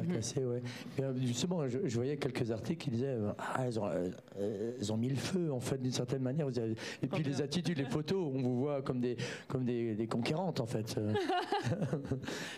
[0.00, 0.14] Faire Mhm.
[0.16, 0.62] casser, ouais.
[0.98, 4.10] Et, euh, justement, je, je voyais quelques articles qui disaient euh, ah, elles, ont, euh,
[4.78, 6.46] elles ont mis le feu, en fait, d'une certaine manière.
[6.46, 9.16] Vous avez- Et puis les attitudes, les photos, on vous voit comme des,
[9.48, 10.96] comme des, des conquérantes, en fait.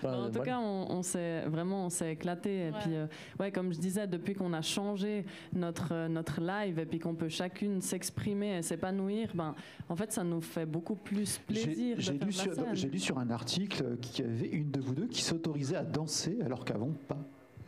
[0.03, 0.45] Enfin, en tout voilà.
[0.45, 2.66] cas, on, on s'est vraiment on s'est éclaté.
[2.66, 2.78] Et Ouais.
[2.82, 3.07] puis, euh,
[3.38, 5.24] ouais, comme je disais, depuis qu'on a changé
[5.55, 9.55] notre euh, notre live et puis qu'on peut chacune s'exprimer et s'épanouir, ben,
[9.88, 13.30] en fait, ça nous fait beaucoup plus plaisir j'ai lu, sur- j'ai lu sur un
[13.30, 17.18] article qu'il y avait une de vous deux qui s'autorisait à danser alors qu'avant pas.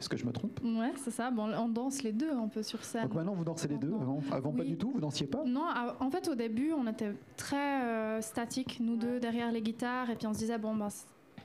[0.02, 1.30] Est-ce que je me trompe Ouais, c'est ça.
[1.30, 3.04] Bon, on danse les deux un peu sur scène.
[3.04, 3.92] Donc maintenant vous dansez les deux,
[4.32, 7.12] avant, pas du tout, vous dansiez pas Non, à- en fait, au début, on était
[7.36, 10.88] très euh, statiques, nous deux, derrière les guitares, et puis on se disait, bon, bah,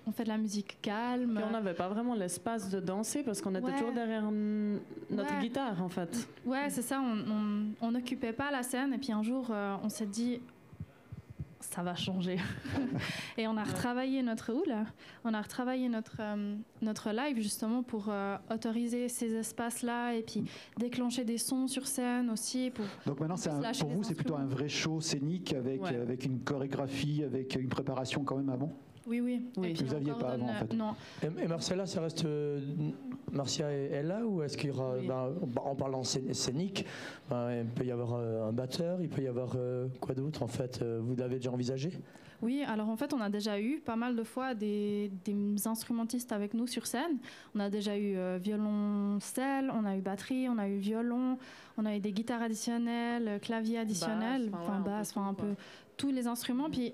[0.08, 1.36] on fait de la musique calme.
[1.36, 3.74] Puis on n'avait pas vraiment l'espace de danser parce qu'on était Ouais.
[3.74, 5.40] toujours derrière notre Ouais.
[5.42, 6.28] guitare, en fait.
[6.44, 7.00] Ouais, c'est ça,
[7.80, 10.40] on n'occupait pas la scène, et puis un jour, euh, on s'est dit,
[11.60, 12.38] ça va changer.
[13.38, 14.86] et on a retravaillé notre oula,
[15.24, 20.44] on a retravaillé notre, euh, notre live justement pour euh, autoriser ces espaces-là, et puis
[20.78, 22.72] déclencher des sons sur scène aussi.
[22.72, 22.86] Pour...
[23.06, 25.96] Donc maintenant un- pour vous c'est plutôt un vrai show scénique avec, Ouais.
[25.96, 28.72] avec une chorégraphie, avec une préparation quand même avant?
[29.08, 29.42] Oui, oui.
[29.58, 29.70] Oui.
[29.70, 30.74] Et puis Vous on aviez pas avant, en fait.
[30.74, 30.94] Non,
[31.24, 32.26] Et, et Marcella, ça reste.
[32.26, 32.60] euh,
[33.32, 34.96] Marcia est, est là ou est-ce qu'il y aura.
[35.00, 35.08] Oui.
[35.08, 35.34] ben,
[35.64, 36.86] en parlant scé- scénique,
[37.30, 40.44] ben, il peut y avoir euh, un batteur, il peut y avoir euh, quoi d'autre
[40.44, 41.92] en fait euh, Vous l'avez déjà envisagé?
[42.44, 46.32] Oui, alors en fait, on a déjà eu pas mal de fois des, des instrumentistes
[46.32, 47.18] avec nous sur scène.
[47.56, 51.38] On a déjà eu euh, violoncelle, on a eu batterie, on a eu violon,
[51.78, 55.56] on a eu des guitares additionnelles, clavier additionnel, Basse, enfin, basse, enfin tout, un peu
[55.98, 56.70] tous les instruments.
[56.70, 56.94] Puis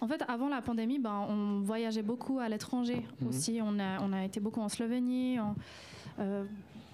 [0.00, 3.28] en fait, avant la pandémie, ben, on voyageait beaucoup à l'étranger Mhm.
[3.28, 3.60] aussi.
[3.62, 5.54] On a, on a été beaucoup en Slovénie, en
[6.18, 6.44] euh,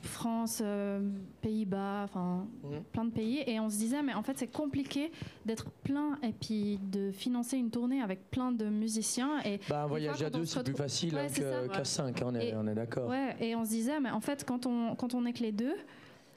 [0.02, 1.00] France, euh,
[1.42, 2.82] Pays-Bas, enfin Mhm.
[2.92, 3.42] plein de pays.
[3.46, 5.12] Et on se disait, mais en fait, c'est compliqué
[5.44, 9.40] d'être plein et puis de financer une tournée avec plein de musiciens.
[9.44, 11.84] Et ben, Un voyage fois, à deux, c'est plus facile Ouais, hein, qu'à ouais.
[11.84, 13.10] cinq, hein, on est, est d'accord.
[13.10, 15.52] Ouais, et on se disait, mais en fait, quand on, quand on est que les
[15.52, 15.74] deux,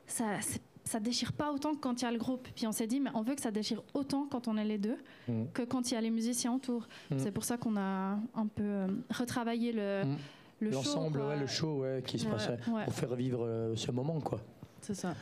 [0.07, 2.47] ça, c'est- ça déchire pas autant que quand il y a le groupe.
[2.55, 4.77] Puis on s'est dit, mais on veut que ça déchire autant quand on est les
[4.77, 5.45] deux Mm.
[5.53, 6.87] que quand il y a les musiciens autour.
[7.11, 7.17] Mm.
[7.19, 10.17] C'est pour ça qu'on a un peu euh, retravaillé le, Mm.
[10.59, 10.77] le show.
[10.77, 11.27] L'ensemble, quoi.
[11.29, 12.83] ouais, le show ouais, qui se passait Ouais.
[12.85, 14.41] pour faire vivre euh, ce moment, quoi.
[14.81, 15.13] C'est ça.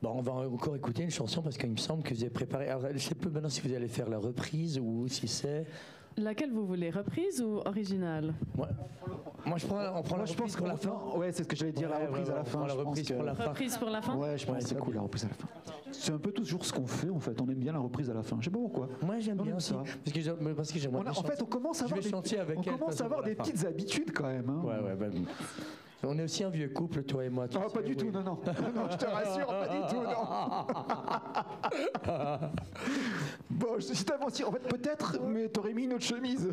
[0.00, 2.68] Bon, on va encore écouter une chanson parce qu'il me semble que vous avez préparé.
[2.68, 5.64] Alors, je sais pas maintenant si vous allez faire la reprise ou si c'est.
[6.16, 8.68] Laquelle vous voulez, reprise ou originale Moi,
[9.46, 10.98] moi, je prends, on prend Moi la je reprise pense pour la fin.
[11.16, 12.66] Ouais, c'est ce que j'allais dire, Ouais, la reprise ouais, à la fin.
[12.66, 13.44] la reprise que- pour la fin.
[13.48, 15.34] Reprise pour la fin Ouais, je pense Ouais, que c'est cool la reprise à la
[15.34, 15.48] fin.
[15.90, 17.40] C'est un peu toujours ce qu'on fait en fait.
[17.40, 18.36] On aime bien la reprise à la fin.
[18.40, 18.88] Je sais pas pourquoi.
[19.02, 19.70] Moi, j'aime bien aussi.
[19.70, 19.76] ça.
[20.04, 21.42] Parce que j'ai- parce que bien en fait, chanter.
[21.42, 24.48] on commence à avoir des, avec on commence à avoir des petites habitudes quand même.
[24.48, 24.60] hein.
[24.64, 25.06] Ouais, ouais, bah,
[26.04, 27.46] on est aussi un vieux couple, toi et moi.
[27.48, 27.96] tu Ah, sais, pas du oui.
[27.96, 28.38] tout, non, non.
[28.74, 30.26] Non, je te rassure, pas du tout, non.
[33.50, 33.94] bon, je-
[34.26, 36.50] aussi, en fait, peut-être, mais t'aurais mis une autre chemise.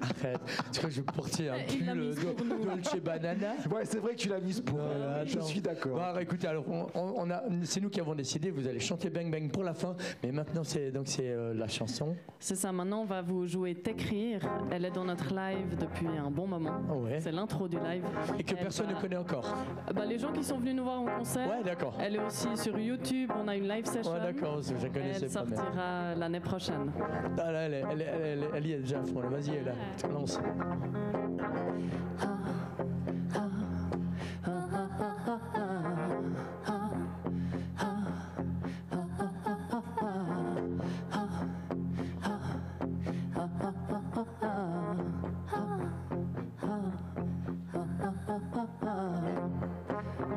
[0.00, 0.40] Arrête.
[0.72, 2.64] Tu crois que je vais porter un pull nous.
[2.64, 5.00] Dolce Banana Ouais, c'est vrai que tu l'as mise pour Non, elle.
[5.00, 5.96] là, Je suis d'accord.
[5.96, 8.50] Bon, alors, écoutez, alors on, a, c'est nous qui avons décidé.
[8.50, 11.68] Vous allez chanter Bang Bang pour la fin, mais maintenant c'est donc c'est euh, la
[11.68, 12.14] chanson.
[12.38, 14.40] C'est ça, maintenant on va vous jouer T'écrire.
[14.70, 16.80] Elle est dans notre live depuis un bon moment.
[16.90, 17.20] Ah ouais.
[17.20, 18.04] C'est l'intro du live.
[18.38, 19.54] Et que Elle personne va- ne connaît encore.
[19.88, 21.96] Euh, bah, les gens qui sont venus nous voir en concert, Ouais, d'accord.
[22.00, 23.30] elle est aussi sur YouTube.
[23.42, 24.12] On a une live session.
[24.12, 24.60] Ouais, d'accord.
[24.62, 25.44] Je Elle connaissais pas.
[25.48, 26.92] mais- sortira l'année prochaine.
[27.38, 29.20] Ah, là, elle, est- elle, est- elle, est- elle y est déjà à fond.
[29.20, 29.28] là.
[29.28, 29.72] Vas-y, elle là.
[30.12, 30.38] Lance.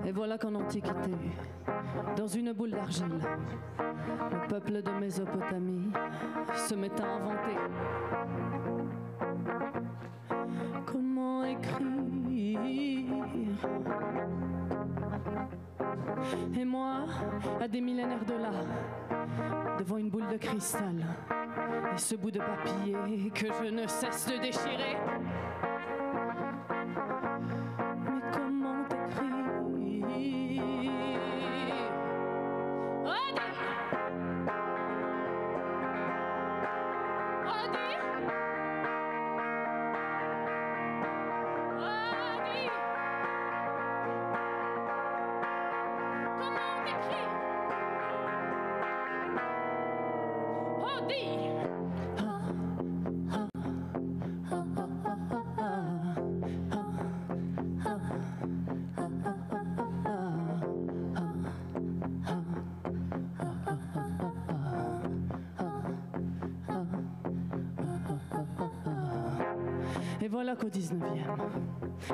[0.06, 1.12] ah, voilà qu'en Antiquité,
[2.16, 3.20] dans une boule d'argile,
[3.78, 5.92] le peuple de Mésopotamie
[6.56, 8.57] se met à inventer.
[17.68, 18.52] Des millénaires de là,
[19.78, 21.06] devant une boule de cristal,
[21.94, 24.98] et ce bout de papier que je ne cesse de déchirer.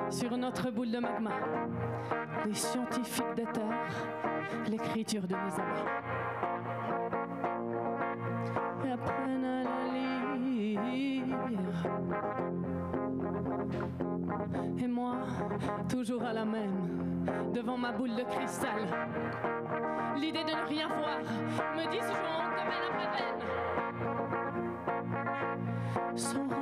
[0.09, 1.31] Sur notre boule de magma,
[2.45, 4.07] les scientifiques déterrent
[4.69, 5.85] l'écriture de mes amas.
[8.85, 10.79] Et apprennent à la lire.
[14.77, 15.15] Et moi,
[15.89, 18.87] toujours à la même, devant ma boule de cristal,
[20.17, 21.19] l'idée de ne rien voir
[21.75, 23.33] me disjoncte de peine après.
[26.15, 26.52] Sauras-tu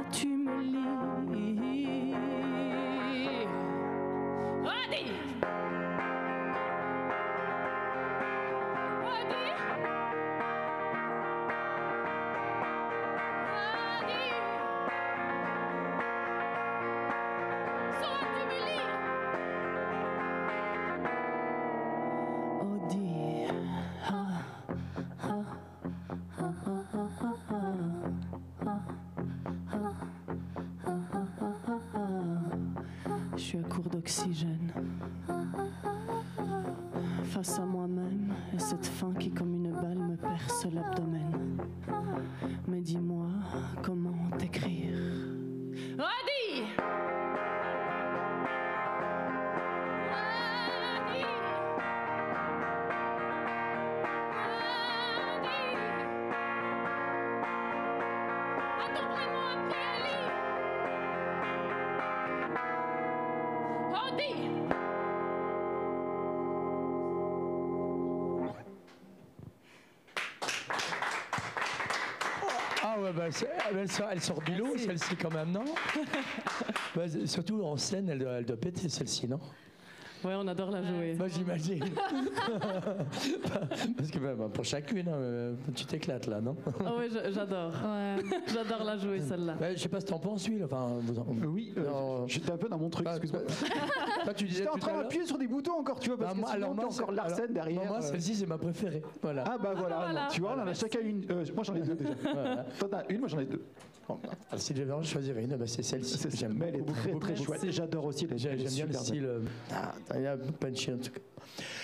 [37.24, 37.81] Face à moi-même
[73.72, 75.66] elle, sort, elle sort du lot, celle-ci quand même, non?
[76.96, 79.40] Bah, Surtout en scène, elle doit, elle doit péter celle-ci, non?
[80.24, 81.16] Ouais, on adore la jouer.
[81.18, 81.80] Moi j'imagine.
[83.98, 86.56] Parce que bah, bah, pour chacune, hein, euh, tu t'éclates là, non?
[86.86, 87.72] Ah ouais, j'adore.
[87.84, 88.24] Ouais.
[88.54, 89.56] J'adore la jouer celle-là.
[89.60, 90.64] Bah, Je sais pas ce que t'en penses, lui.
[90.64, 93.42] Enfin, vous en- Oui, euh, j'étais un peu dans mon truc, Bah, excuse-moi.
[94.36, 96.40] Tu disais J'étais en train d'appuyer sur des boutons encore, tu vois, parce Bah, que
[96.42, 97.86] moi, sinon, alors, t'as moi, encore Larsen alors, derrière.
[97.86, 98.02] Moi, euh.
[98.02, 99.02] celle-ci, c'est ma préférée.
[99.22, 99.44] Voilà.
[99.48, 100.28] Ah bah voilà, Voilà.
[100.32, 101.26] tu vois, on en a chacun une.
[101.32, 102.14] euh, moi j'en ai deux déjà.
[102.34, 102.66] Voilà.
[102.80, 103.64] Toi t'en as une, moi j'en ai deux.
[104.50, 106.18] Alors, si je devais en choisir une, bah, c'est celle-ci.
[106.18, 107.46] c'est- J'aime mais elle est beaucoup, très beaucoup, très beaucoup.
[107.46, 107.64] chouette.
[107.64, 109.26] Et J'adore aussi les J'aime bien le style.
[109.26, 109.40] euh,
[109.74, 111.20] ah, il y a punchy en tout cas.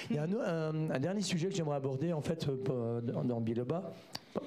[0.09, 2.55] Il y a un, au- un- un dernier sujet que j'aimerais aborder en fait euh,
[2.57, 3.91] pour- dans, Biloba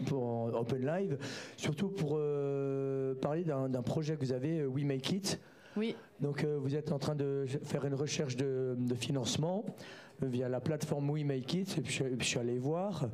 [0.06, 1.18] pour Open Live,
[1.56, 5.40] surtout pour euh, parler d'un d'un projet que vous avez, euh, We Make It.
[5.76, 9.64] Oui, Donc euh, vous êtes en train de faire une recherche de, de financement
[10.22, 11.78] euh, via la plateforme We Make It.
[11.78, 13.08] Et puis, je, je suis allé voir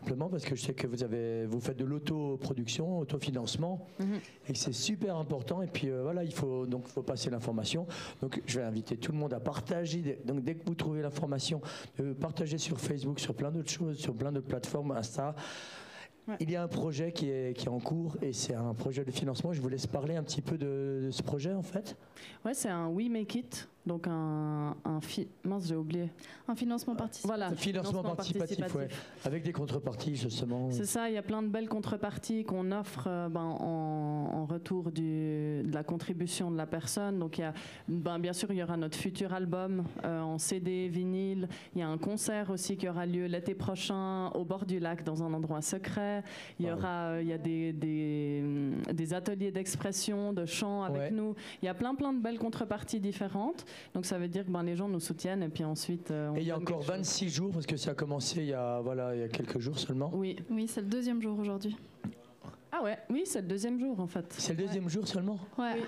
[0.00, 4.20] simplement parce que je sais que vous avez vous faites de l'autoproduction, autofinancement Mhm.
[4.48, 5.62] et c'est super important.
[5.62, 7.86] Et puis euh, voilà, il faut donc faut passer l'information.
[8.22, 10.20] Donc je vais inviter tout le monde à partager.
[10.24, 11.60] Donc dès que vous trouvez l'information,
[11.98, 15.34] de partager sur Facebook, sur plein d'autres choses, sur plein d'autres plateformes, Insta.
[16.28, 16.36] Ouais.
[16.40, 19.02] Il y a un projet qui est, qui est en cours et c'est un projet
[19.02, 19.54] de financement.
[19.54, 21.96] Je vous laisse parler un petit peu de, de ce projet en fait.
[22.44, 26.10] ouais, c'est un We Make It, donc un, un fi- mince, j'ai oublié.
[26.46, 27.26] Un financement participatif.
[27.26, 28.88] Voilà, Financement participatif, ouais.
[29.24, 30.70] Avec des contreparties justement.
[30.70, 34.44] C'est ça, il y a plein de belles contreparties qu'on offre euh, ben, en, en
[34.46, 37.18] retour du- de la contribution de la personne.
[37.18, 37.52] Donc il y a,
[37.88, 41.48] ben, bien sûr, il y aura notre futur album euh, en CD, vinyle.
[41.74, 45.02] Il y a un concert aussi qui aura lieu l'été prochain au bord du lac
[45.02, 46.22] dans un endroit secret.
[46.60, 46.76] Il y Wow.
[46.76, 48.44] aura, euh, il y a des, des,
[48.92, 51.10] des ateliers d'expression, de chant avec Ouais.
[51.10, 51.34] nous.
[51.62, 53.64] Il y a plein plein de belles contreparties différentes.
[53.94, 56.10] Donc ça veut dire que ben, les gens nous soutiennent et puis ensuite.
[56.10, 56.96] euh, on Et il y a encore quelque chose.
[56.96, 59.58] 26 jours parce que ça a commencé il y a voilà il y a quelques
[59.58, 60.10] jours seulement.
[60.14, 60.36] Oui.
[60.50, 61.76] Oui, c'est le deuxième jour aujourd'hui.
[62.70, 64.26] Ah ouais, oui, c'est le deuxième jour en fait.
[64.36, 65.38] C'est le deuxième jour seulement?
[65.58, 65.72] Ouais.
[65.76, 65.82] Oui.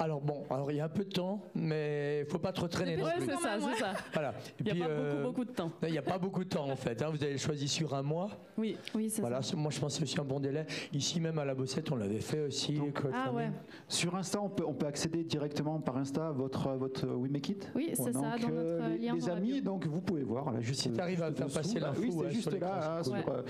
[0.00, 2.96] Alors bon, alors il y a un peu de temps, mais faut pas trop traîner
[2.96, 3.04] plus.
[3.20, 3.92] c'est ça, c'est ça.
[4.14, 4.34] Voilà.
[4.58, 5.70] Il n'y a puis, pas euh, beaucoup, beaucoup de temps.
[5.82, 7.02] Il n'y a pas beaucoup de temps en fait.
[7.02, 7.10] hein.
[7.10, 8.30] Vous avez choisi sur un mois.
[8.56, 8.76] Oui.
[8.94, 9.56] Oui, c'est Voilà, ça.
[9.56, 10.64] moi je pense que c'est aussi un bon délai.
[10.94, 12.74] Ici même à la Bossette, on l'avait fait aussi.
[12.74, 13.02] Donc.
[13.12, 13.50] Ah ouais.
[13.88, 17.48] Sur Insta, on peut, on peut accéder directement par Insta à votre, votre We Make
[17.50, 19.60] It Oui, c'est ça, Donc, dans euh, notre les, lien les amis, bio.
[19.62, 20.50] donc vous pouvez voir.
[20.52, 21.88] Là, juste, Si t'arrives à faire passer là.
[21.88, 23.02] l'info, Oui, c'est ouais, juste là.
[23.06, 23.42] euh,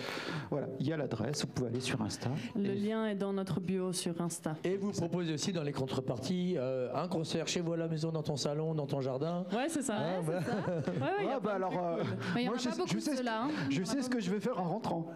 [0.51, 2.31] voilà, il y a l'adresse, vous pouvez aller sur Insta.
[2.57, 4.57] Le lien est dans notre bio sur Insta.
[4.65, 8.11] Et vous proposez aussi dans les contreparties euh, un concert chez vous à la maison,
[8.11, 9.45] dans ton salon, dans ton jardin.
[9.53, 9.97] Ouais, c'est ça.
[9.97, 10.23] Hein.
[10.27, 10.35] Ouais,
[11.33, 12.45] Ah, bah alors, euh, cool.
[12.45, 13.49] Moi, je pas sais- je hein.
[13.71, 15.07] Je sais ce que je vais faire en rentrant.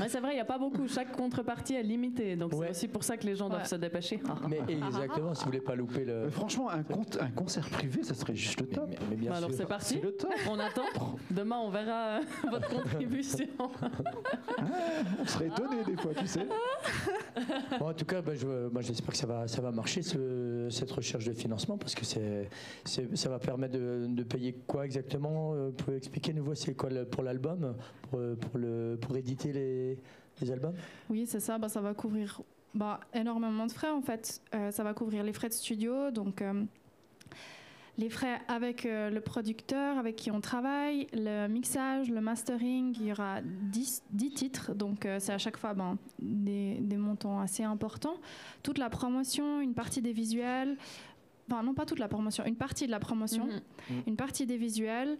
[0.00, 0.86] Ouais, c'est vrai, il n'y a pas beaucoup.
[0.88, 2.36] Chaque contrepartie est limitée.
[2.36, 2.66] Donc Ouais.
[2.66, 4.20] c'est aussi pour ça que les gens doivent se dépêcher.
[4.48, 6.24] Mais exactement, si vous voulez pas louper le.
[6.24, 8.86] Mais franchement, un, con- un concert privé, ça serait juste le top.
[8.88, 9.58] mais- mais bien Bah alors sûr.
[9.58, 9.94] c'est parti.
[9.94, 10.32] C'est le top.
[10.50, 11.16] On attend.
[11.30, 13.46] Demain, on verra euh, votre contribution.
[15.20, 16.46] On serait étonné des fois, tu sais.
[17.78, 20.68] Bon, en tout cas, bah, je- moi, j'espère que ça va, ça va marcher ce-
[20.70, 25.72] cette recherche de financement parce que ça va permettre de, payer quoi exactement euh, Vous
[25.72, 27.74] pouvez expliquer nous c'est quoi pour l'album,
[28.10, 29.98] pour, euh, éditer les,
[30.50, 30.74] albums?
[31.10, 31.58] Oui, c'est ça.
[31.58, 32.40] Bah, ça va couvrir
[32.74, 34.40] bah, énormément de frais en fait.
[34.54, 36.64] Euh, ça va couvrir les frais de studio, donc euh,
[38.00, 42.96] les frais avec euh, le producteur avec qui on travaille, le mixage, le mastering.
[42.98, 46.96] Il y aura 10, 10 titres, donc euh, c'est à chaque fois ben, des, des
[46.96, 48.16] montants assez importants.
[48.62, 50.76] Toute la promotion, une partie des visuels.
[51.50, 53.46] Enfin, non, pas toute la promotion, une partie de la promotion,
[53.90, 54.02] Mhm.
[54.06, 55.18] une partie des visuels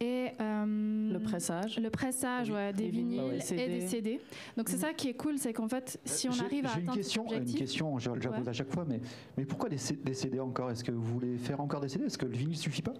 [0.00, 1.78] et euh, Le pressage.
[1.78, 4.20] le pressage Oui, ouais, des les vinyles, vinyles les et des CD.
[4.56, 6.82] Donc c'est ça qui est cool, c'est qu'en fait, si on arrive à J'ai une
[6.84, 8.36] atteindre question, cet une objectif, question, je, je la Ouais.
[8.38, 9.00] pose à chaque fois, mais,
[9.36, 10.70] mais pourquoi des CD encore?
[10.70, 12.94] Est-ce que vous voulez faire encore des CD Est-ce que le vinyle suffit pas?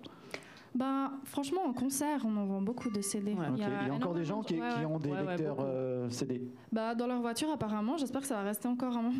[0.79, 3.33] Ben, franchement, en concert, on en vend beaucoup de CD.
[3.35, 3.47] Ouais.
[3.57, 5.16] Il y a, encore des gens qui, énormément de- qui ouais, ouais.
[5.16, 5.68] ont des Ouais, ouais, lecteurs beaucoup.
[5.68, 6.43] euh, CD.
[6.70, 9.14] Bah, dans leur voiture, apparemment, j'espère que ça va rester encore un moment.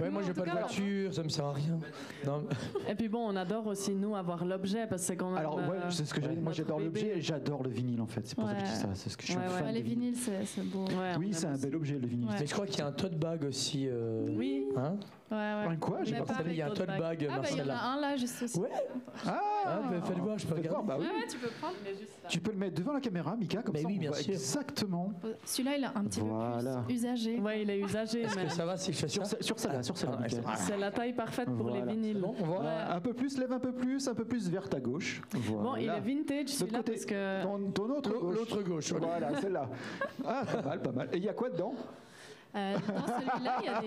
[0.00, 1.78] Ouais, moi en j'ai pas de cas, voiture, ça me sert à rien.
[2.26, 2.42] Non,
[2.88, 5.38] Et puis bon, on adore aussi nous avoir l'objet parce que c'est quand même.
[5.38, 6.30] Alors, ouais, euh, c'est ce que dire.
[6.40, 8.26] Moi, j'adore l'objet et j'adore le vinyle en fait.
[8.26, 8.76] C'est pour ça que je dis Ouais.
[8.76, 8.88] ça.
[8.94, 9.50] C'est ce que je suis Ouais, ouais.
[9.50, 10.16] fan Ouais, les vinyles.
[10.16, 10.84] c'est beau.
[10.86, 12.28] Ouais, Ouais, Oui, c'est un bel objet le vinyle.
[12.28, 12.34] Ouais.
[12.40, 13.86] mais je crois qu'il y a un tote bag aussi.
[13.88, 14.66] euh, Oui.
[14.76, 14.96] Hein
[15.30, 15.36] ouais.
[15.36, 16.44] Un quoi J'ai pas compris.
[16.50, 17.00] il y a un tote bag,
[17.30, 17.76] Ah, bah, il y en Marcella.
[17.78, 18.58] a un là, juste aussi.
[18.58, 18.68] Ouais.
[19.26, 21.06] Ah, Ah, faites voir, je peux bah oui.
[21.06, 21.74] Ouais, ouais, tu peux prendre.
[22.28, 24.18] Tu peux le mettre devant la caméra, Mika, comme Mais ça oui, on bien voit
[24.20, 24.32] sûr.
[24.34, 25.12] exactement.
[25.44, 26.76] Celui-là, il est un petit Voilà.
[26.78, 27.38] peu plus usagé.
[27.40, 29.44] Ouais, il est usagé, Est-ce mais que ça va si je fais Sur, ça ce-
[29.44, 30.16] sur celle-là, sur celle-là.
[30.20, 30.36] Ah, Mika.
[30.36, 31.84] ouais, c'est la taille parfaite pour Voilà.
[31.86, 32.20] les vinyles.
[32.20, 32.56] Bon, on voit.
[32.58, 35.22] Voilà, Un peu plus, lève un peu plus, un peu plus vers ta gauche.
[35.50, 36.92] Bon, il est vintage celui-là côté.
[36.92, 37.42] parce que.
[37.42, 38.36] Ton, ton autre L'au- gauche.
[38.38, 38.92] L'autre gauche.
[38.92, 39.06] voilà.
[39.18, 39.68] Voilà, celle-là.
[40.26, 41.08] Ah, pas mal, pas mal.
[41.12, 41.74] Et il y a quoi dedans?
[42.58, 43.86] Euh, dans celui-là, il y, a des-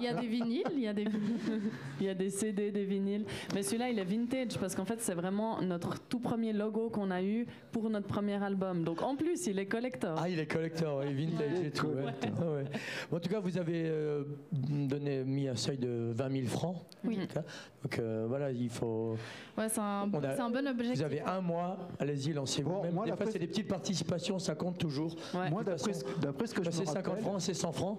[0.00, 0.64] il y a des vinyles.
[0.74, 1.04] Il y a des.
[2.00, 3.24] Il y a des CD, des vinyles.
[3.54, 7.10] Mais celui-là, il est vintage parce qu'en fait, c'est vraiment notre tout premier logo qu'on
[7.10, 8.82] a eu pour notre premier album.
[8.84, 10.18] Donc en plus, il est collector.
[10.20, 11.66] Ah, il est collector, ouais, vintage Ouais.
[11.66, 11.86] et tout.
[11.86, 12.02] ouais.
[12.24, 12.64] Ah, ouais.
[13.10, 16.76] Bon, en tout cas, vous avez euh, donné, mis un seuil de 20 000 francs.
[17.04, 17.16] Oui.
[17.22, 17.42] En tout cas.
[17.82, 19.16] Donc euh, voilà, il faut.
[19.56, 20.98] Ouais, c'est un, On a- un bon objectif.
[20.98, 22.70] Vous avez un mois, allez-y, lancez-vous.
[22.70, 25.14] Bon, moi, des fois, c'est des petites participations, ça compte toujours.
[25.34, 25.50] Ouais.
[25.50, 27.98] Moi, d'après ce, d'après ce que je me C'est 50 rappelle, francs, c'est 100 francs.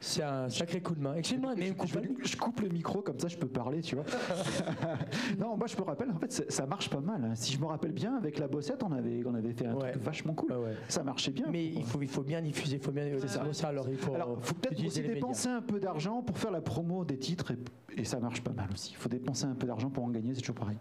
[0.00, 1.14] C'est un sacré coup de main.
[1.14, 3.96] Excusez-moi, mais je, coupe je- je coupe le micro comme ça je peux parler, tu
[3.96, 4.04] vois.
[5.38, 7.24] non, moi je me rappelle, en fait, ça marche pas mal.
[7.24, 7.34] hein.
[7.34, 9.90] Si je me rappelle bien, avec la bossette, on avait, on avait fait un Ouais.
[9.92, 10.52] truc vachement cool.
[10.52, 10.74] Ouais, ouais.
[10.88, 11.46] Ça marchait bien.
[11.50, 13.04] Mais il faut, il faut bien diffuser, il faut bien.
[13.18, 13.42] C'est ça.
[13.52, 15.14] ça, alors il faut, Alors, faut peut-être aussi médias.
[15.14, 18.52] dépenser un peu d'argent pour faire la promo des titres et, et ça marche pas
[18.52, 18.92] mal aussi.
[18.92, 20.76] Il faut dépenser un peu d'argent pour en gagner, c'est toujours pareil.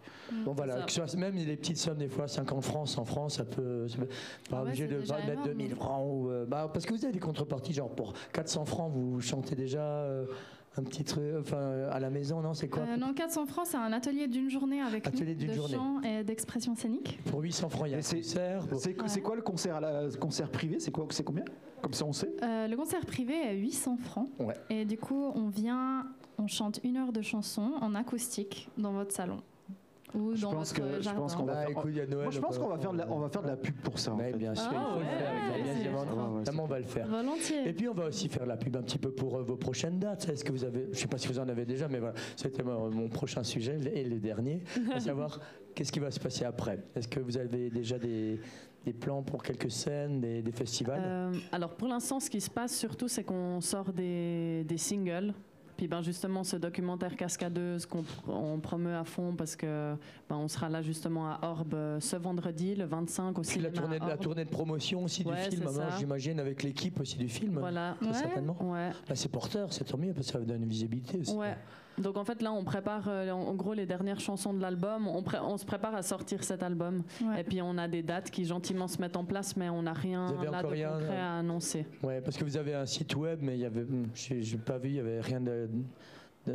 [0.46, 3.32] Bon voilà, que ce soit même les petites sommes des fois, 50 francs, 100 francs,
[3.32, 3.88] ça peut.
[3.88, 4.14] ça peut- pas
[4.52, 5.44] Ah ouais, obligé de mettre énorme.
[5.48, 6.30] 2000 francs ou.
[6.30, 9.82] euh, bah, parce que vous avez des contreparties, genre pour 400 francs, vous chantez déjà
[9.82, 10.26] euh,
[10.78, 13.78] un petit truc, enfin à la maison, non C'est quoi Euh, non, 400 francs, c'est
[13.78, 15.76] un atelier d'une journée avec Atelier nous, d'une de journée.
[15.76, 17.20] chant et d'expression scénique.
[17.26, 18.66] Pour 800 francs, il y a un c'est- concert.
[18.68, 18.78] bon.
[19.08, 21.46] C'est quoi le concert à la, concert privé C'est quoi C'est combien?
[21.82, 22.32] Comme ça on sait.
[22.44, 24.30] Euh, le concert privé est 800 francs.
[24.40, 24.56] Ouais.
[24.70, 26.06] Et du coup, on vient,
[26.40, 29.42] on chante une heure de chanson en acoustique dans votre salon.
[30.16, 31.20] Ou Je dans pense votre que- je jardin.
[31.20, 32.24] pense qu'on va Bah, faire- écoute, il y a Noël.
[32.24, 34.00] Moi je pense qu'on va faire de la, on va faire de la pub pour
[34.00, 34.14] ça.
[34.14, 34.38] en Ouais, fait.
[34.38, 35.32] bien sûr, Ah il faut le ouais, faire.
[35.34, 35.64] il faut bien.
[35.64, 35.72] Ouais, ouais,
[36.42, 37.08] Évidemment, on va le faire.
[37.08, 37.68] Volontiers.
[37.68, 40.00] Et puis on va aussi faire la pub un petit peu pour euh, vos prochaines
[40.00, 40.30] dates.
[40.30, 42.16] Est-ce que vous avez, je ne sais pas si vous en avez déjà, mais voilà,
[42.38, 45.40] c'était mon, mon prochain sujet et les derniers, à savoir
[45.76, 46.80] qu'est-ce qui va se passer après?
[46.96, 48.40] Est-ce que vous avez déjà des,
[48.86, 51.02] des plans pour quelques scènes, des, des festivals?
[51.04, 55.34] Euh, alors pour l'instant, ce qui se passe surtout, c'est qu'on sort des, des singles.
[55.78, 59.94] Puis ben justement, ce documentaire Cascadeuse qu'on pr- on promeut à fond parce que
[60.28, 63.70] ben, on sera là justement à Orbe euh, ce vendredi, le 25 au Puis la
[63.70, 65.90] tournée, la de promotion aussi Ouais, du film, ça.
[66.00, 67.60] j'imagine, avec l'équipe aussi du film.
[67.60, 67.96] Voilà.
[68.02, 68.14] Très Ouais.
[68.14, 68.58] certainement.
[68.60, 68.90] Ouais.
[69.08, 71.34] Bah, c'est porteur, c'est tant mieux parce que ça donne une visibilité aussi.
[71.36, 71.56] Ouais.
[72.02, 75.08] Donc en fait là, on prépare euh, en gros les dernières chansons de l'album.
[75.08, 77.04] On, pré- on se prépare à sortir cet album.
[77.24, 77.42] Ouais.
[77.42, 79.94] Et puis on a des dates qui gentiment se mettent en place, mais on n'a
[79.94, 81.86] rien là encore de rien, concret euh, à annoncer.
[82.04, 84.58] Ouais, parce que vous avez un site web, mais il y avait, hmm, j'ai j'ai
[84.58, 85.68] pas vu, il y avait rien de,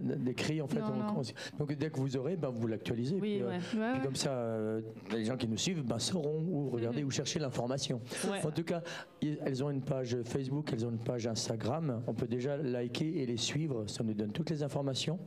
[0.01, 0.81] d'écrit en fait.
[0.81, 1.23] Non, donc, non.
[1.55, 3.15] on- donc dès que vous aurez, ben, vous l'actualisez.
[3.17, 3.55] Oui, puis, euh, ouais.
[3.55, 4.01] Ouais, puis ouais.
[4.03, 4.81] comme ça, euh,
[5.13, 8.01] les gens qui nous suivent ben, sauront où regarder, où chercher l'information.
[8.45, 8.83] En tout cas,
[9.23, 12.03] elles ont une page Facebook, elles ont une page Instagram.
[12.07, 13.87] On peut déjà liker et les suivre.
[13.89, 15.19] Ça nous donne toutes les informations.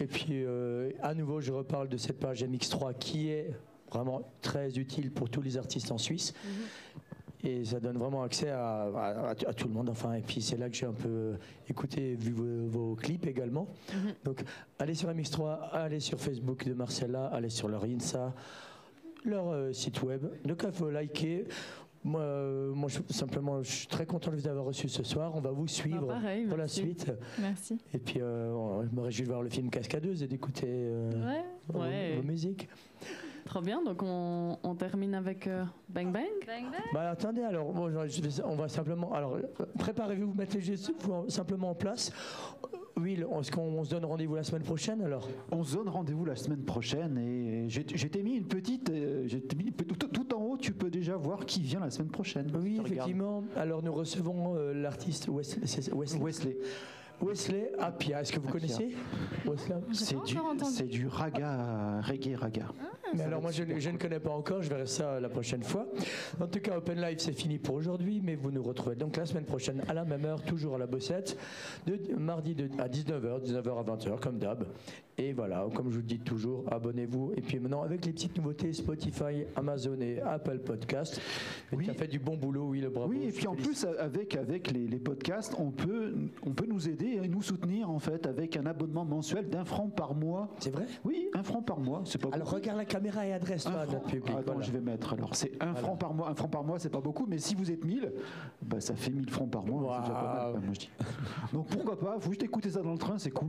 [0.00, 3.50] Et puis, euh, à nouveau, je reparle de cette page MX3 qui est
[3.92, 6.34] vraiment très utile pour tous les artistes en Suisse.
[7.44, 9.90] Et ça donne vraiment accès à, à- à tout le monde.
[9.90, 11.34] Enfin, et puis c'est là que j'ai un peu
[11.68, 13.68] écouté et vu vos, vos clips également.
[13.92, 14.14] Mhm.
[14.24, 14.42] Donc,
[14.78, 18.32] allez sur MX3, allez sur Facebook de Marcella, allez sur leur Insta,
[19.24, 20.24] leur euh, site web.
[20.44, 21.44] Donc, il faut liker.
[22.06, 25.32] Moi, euh, moi je, simplement, je suis très content de vous avoir reçu ce soir.
[25.34, 27.10] On va vous suivre Ah, pareil, pour la suite.
[27.40, 27.78] Merci.
[27.94, 31.44] Et puis, euh, je me réjouis de voir le film Cascadeuse et d'écouter euh, Ouais.
[31.68, 32.16] vos- Ouais.
[32.16, 32.68] vos musiques.
[33.44, 36.24] Trop bien, donc on, on termine avec euh, Bang Bang.
[36.46, 36.80] Bang bang.
[36.94, 39.12] Bah, attendez, alors, bon, je vais- on va simplement.
[39.12, 39.42] Alors, euh,
[39.78, 42.10] préparez-vous, vous mettez juste vous, simplement en place.
[42.96, 45.28] Oui, le- est-ce qu'on on se donne rendez-vous la semaine prochaine alors?
[45.52, 48.88] On se donne rendez-vous la semaine prochaine et j'ai j'ai t'ai mis une petite.
[48.88, 51.90] euh, j'ai t'ai mis- tout, tout en haut, tu peux déjà voir qui vient la
[51.90, 52.50] semaine prochaine.
[52.62, 53.42] Oui, effectivement.
[53.56, 56.22] Alors, nous recevons euh, l'artiste c'est Wesley.
[56.22, 56.56] Wesley.
[57.24, 58.20] Wesley Appia.
[58.20, 58.90] Est-ce que vous connaissez
[59.46, 62.66] Wesley C'est du, c'est du raga, reggae raga.
[63.12, 65.86] Mais Ça alors moi je, ne connais pas encore, je verrai ça la prochaine fois.
[66.40, 69.24] En tout cas, Open Live c'est fini pour aujourd'hui, mais vous nous retrouvez donc la
[69.26, 71.38] semaine prochaine à la même heure, toujours à la Bossette,
[71.86, 74.66] de mardi de- à 19h, 19h à 20h comme d'hab.
[75.16, 77.34] Et voilà, comme je vous le dis toujours, abonnez-vous.
[77.36, 81.20] Et puis maintenant avec les petites nouveautés Spotify, Amazon et Apple Podcast,
[81.72, 81.84] Oui.
[81.84, 83.10] tu as fait du bon boulot, oui, le bravo.
[83.12, 86.14] Oui, et puis en plus, avec, avec les, les podcasts, on peut,
[86.44, 89.88] on peut nous aider et nous soutenir en fait avec un abonnement mensuel d'un franc
[89.88, 90.48] par mois.
[90.58, 90.86] C'est vrai?
[91.04, 92.56] Oui, un franc par mois, c'est pas Alors beaucoup.
[92.56, 93.92] regarde la caméra et Un adresse-toi à franc.
[93.94, 94.30] notre public.
[94.30, 94.60] Attends, voilà.
[94.62, 95.34] je vais mettre alors.
[95.34, 95.80] C'est un Voilà.
[95.80, 96.28] franc par mois.
[96.30, 98.12] Un franc par mois, c'est pas beaucoup, mais si vous êtes 1000,
[98.62, 99.96] bah, ça fait 1000 francs par mois.
[99.96, 100.52] C'est déjà pas mal, Waouh.
[100.52, 100.90] quoi, moi, je dis.
[101.52, 103.48] Donc pourquoi pas Faut juste écouter ça dans le train, c'est cool.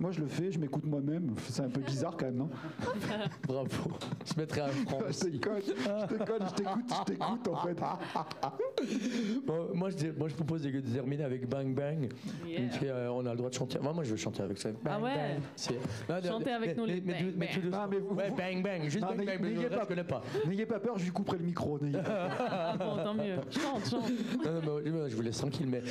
[0.00, 1.34] Moi, je le fais, je m'écoute moi-même.
[1.48, 2.48] C'est un peu bizarre quand même, non?
[3.46, 3.68] Bravo.
[4.24, 4.98] Je mettrai un franc.
[5.08, 7.78] Je déconne, je t'écoute, je t'écoute en fait.
[9.46, 12.08] Bon, moi, je, moi, je propose de terminer avec Bang Bang.
[12.46, 12.60] Yeah.
[12.88, 13.78] Euh, on a le droit de chanter.
[13.78, 14.70] Moi, moi, je veux chanter avec ça.
[14.72, 15.36] Bang, Ah ouais
[16.08, 17.54] Non, Chantez avec nous, les mais, bang, mais bang.
[17.54, 17.82] tout doucement.
[17.82, 18.82] Non, mais vous- ouais, vous- bang bang.
[18.84, 19.40] Juste Non, bang n'ayez- bang.
[19.40, 20.22] mais le n'ayez reste, pas- je connais pas.
[20.46, 21.78] N'ayez pas peur, je lui couperai le micro.
[21.78, 22.30] n'ayez pas peur.
[22.50, 23.36] Ah bon, tant mieux.
[23.50, 24.10] Chante, chante.
[24.44, 25.82] Non, non, mais, moi, je vous laisse tranquille, mais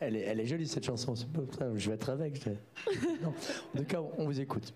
[0.00, 1.14] elle est, elle est jolie cette chanson.
[1.14, 2.42] c'est pas ça, je vais être avec.
[2.42, 2.50] je-
[3.22, 3.32] Non.
[3.74, 4.72] En tout cas, on vous écoute.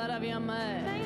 [0.00, 0.20] Bang!
[0.20, 0.99] Sparavi a me.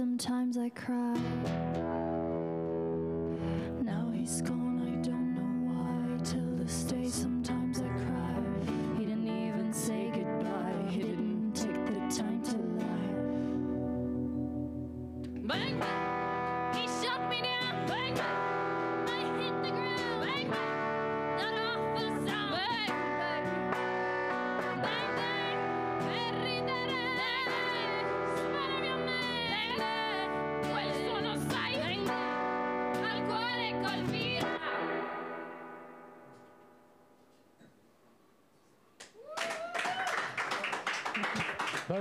[0.00, 0.39] Sometimes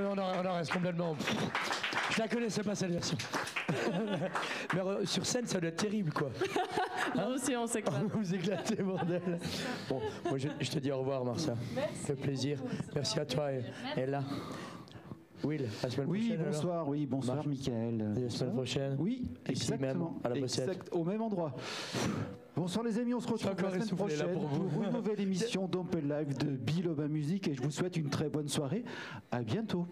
[0.06, 1.16] on, en, on en reste complètement.
[2.12, 3.18] Je la connaissais pas cette version.
[4.74, 6.30] Mais euh, sur scène, ça doit être terrible, quoi.
[7.16, 8.04] Là aussi, on s'éclate.
[8.14, 9.40] Vous éclatez, bordel.
[9.88, 11.56] Bon, moi, je, je te dis au revoir, Marcia.
[12.06, 12.60] Fait plaisir.
[12.96, 13.64] Merci à toi et,
[13.98, 14.24] et là.
[15.44, 16.46] Will, la semaine Oui, prochaine.
[16.52, 17.48] bonsoir, oui, bonsoir, Marche.
[17.48, 18.14] Michael.
[18.18, 18.96] Et la semaine prochaine.
[19.00, 20.20] Oui, Ici même, exactement.
[20.24, 20.68] à la Bossette.
[20.68, 21.56] Exact, au même endroit.
[22.60, 26.38] Bonsoir les amis, on se retrouve la semaine prochaine pour une nouvelle émission d'Open Live
[26.38, 28.84] de Biloba Music et je vous souhaite une très bonne soirée.
[29.32, 29.88] À bientôt.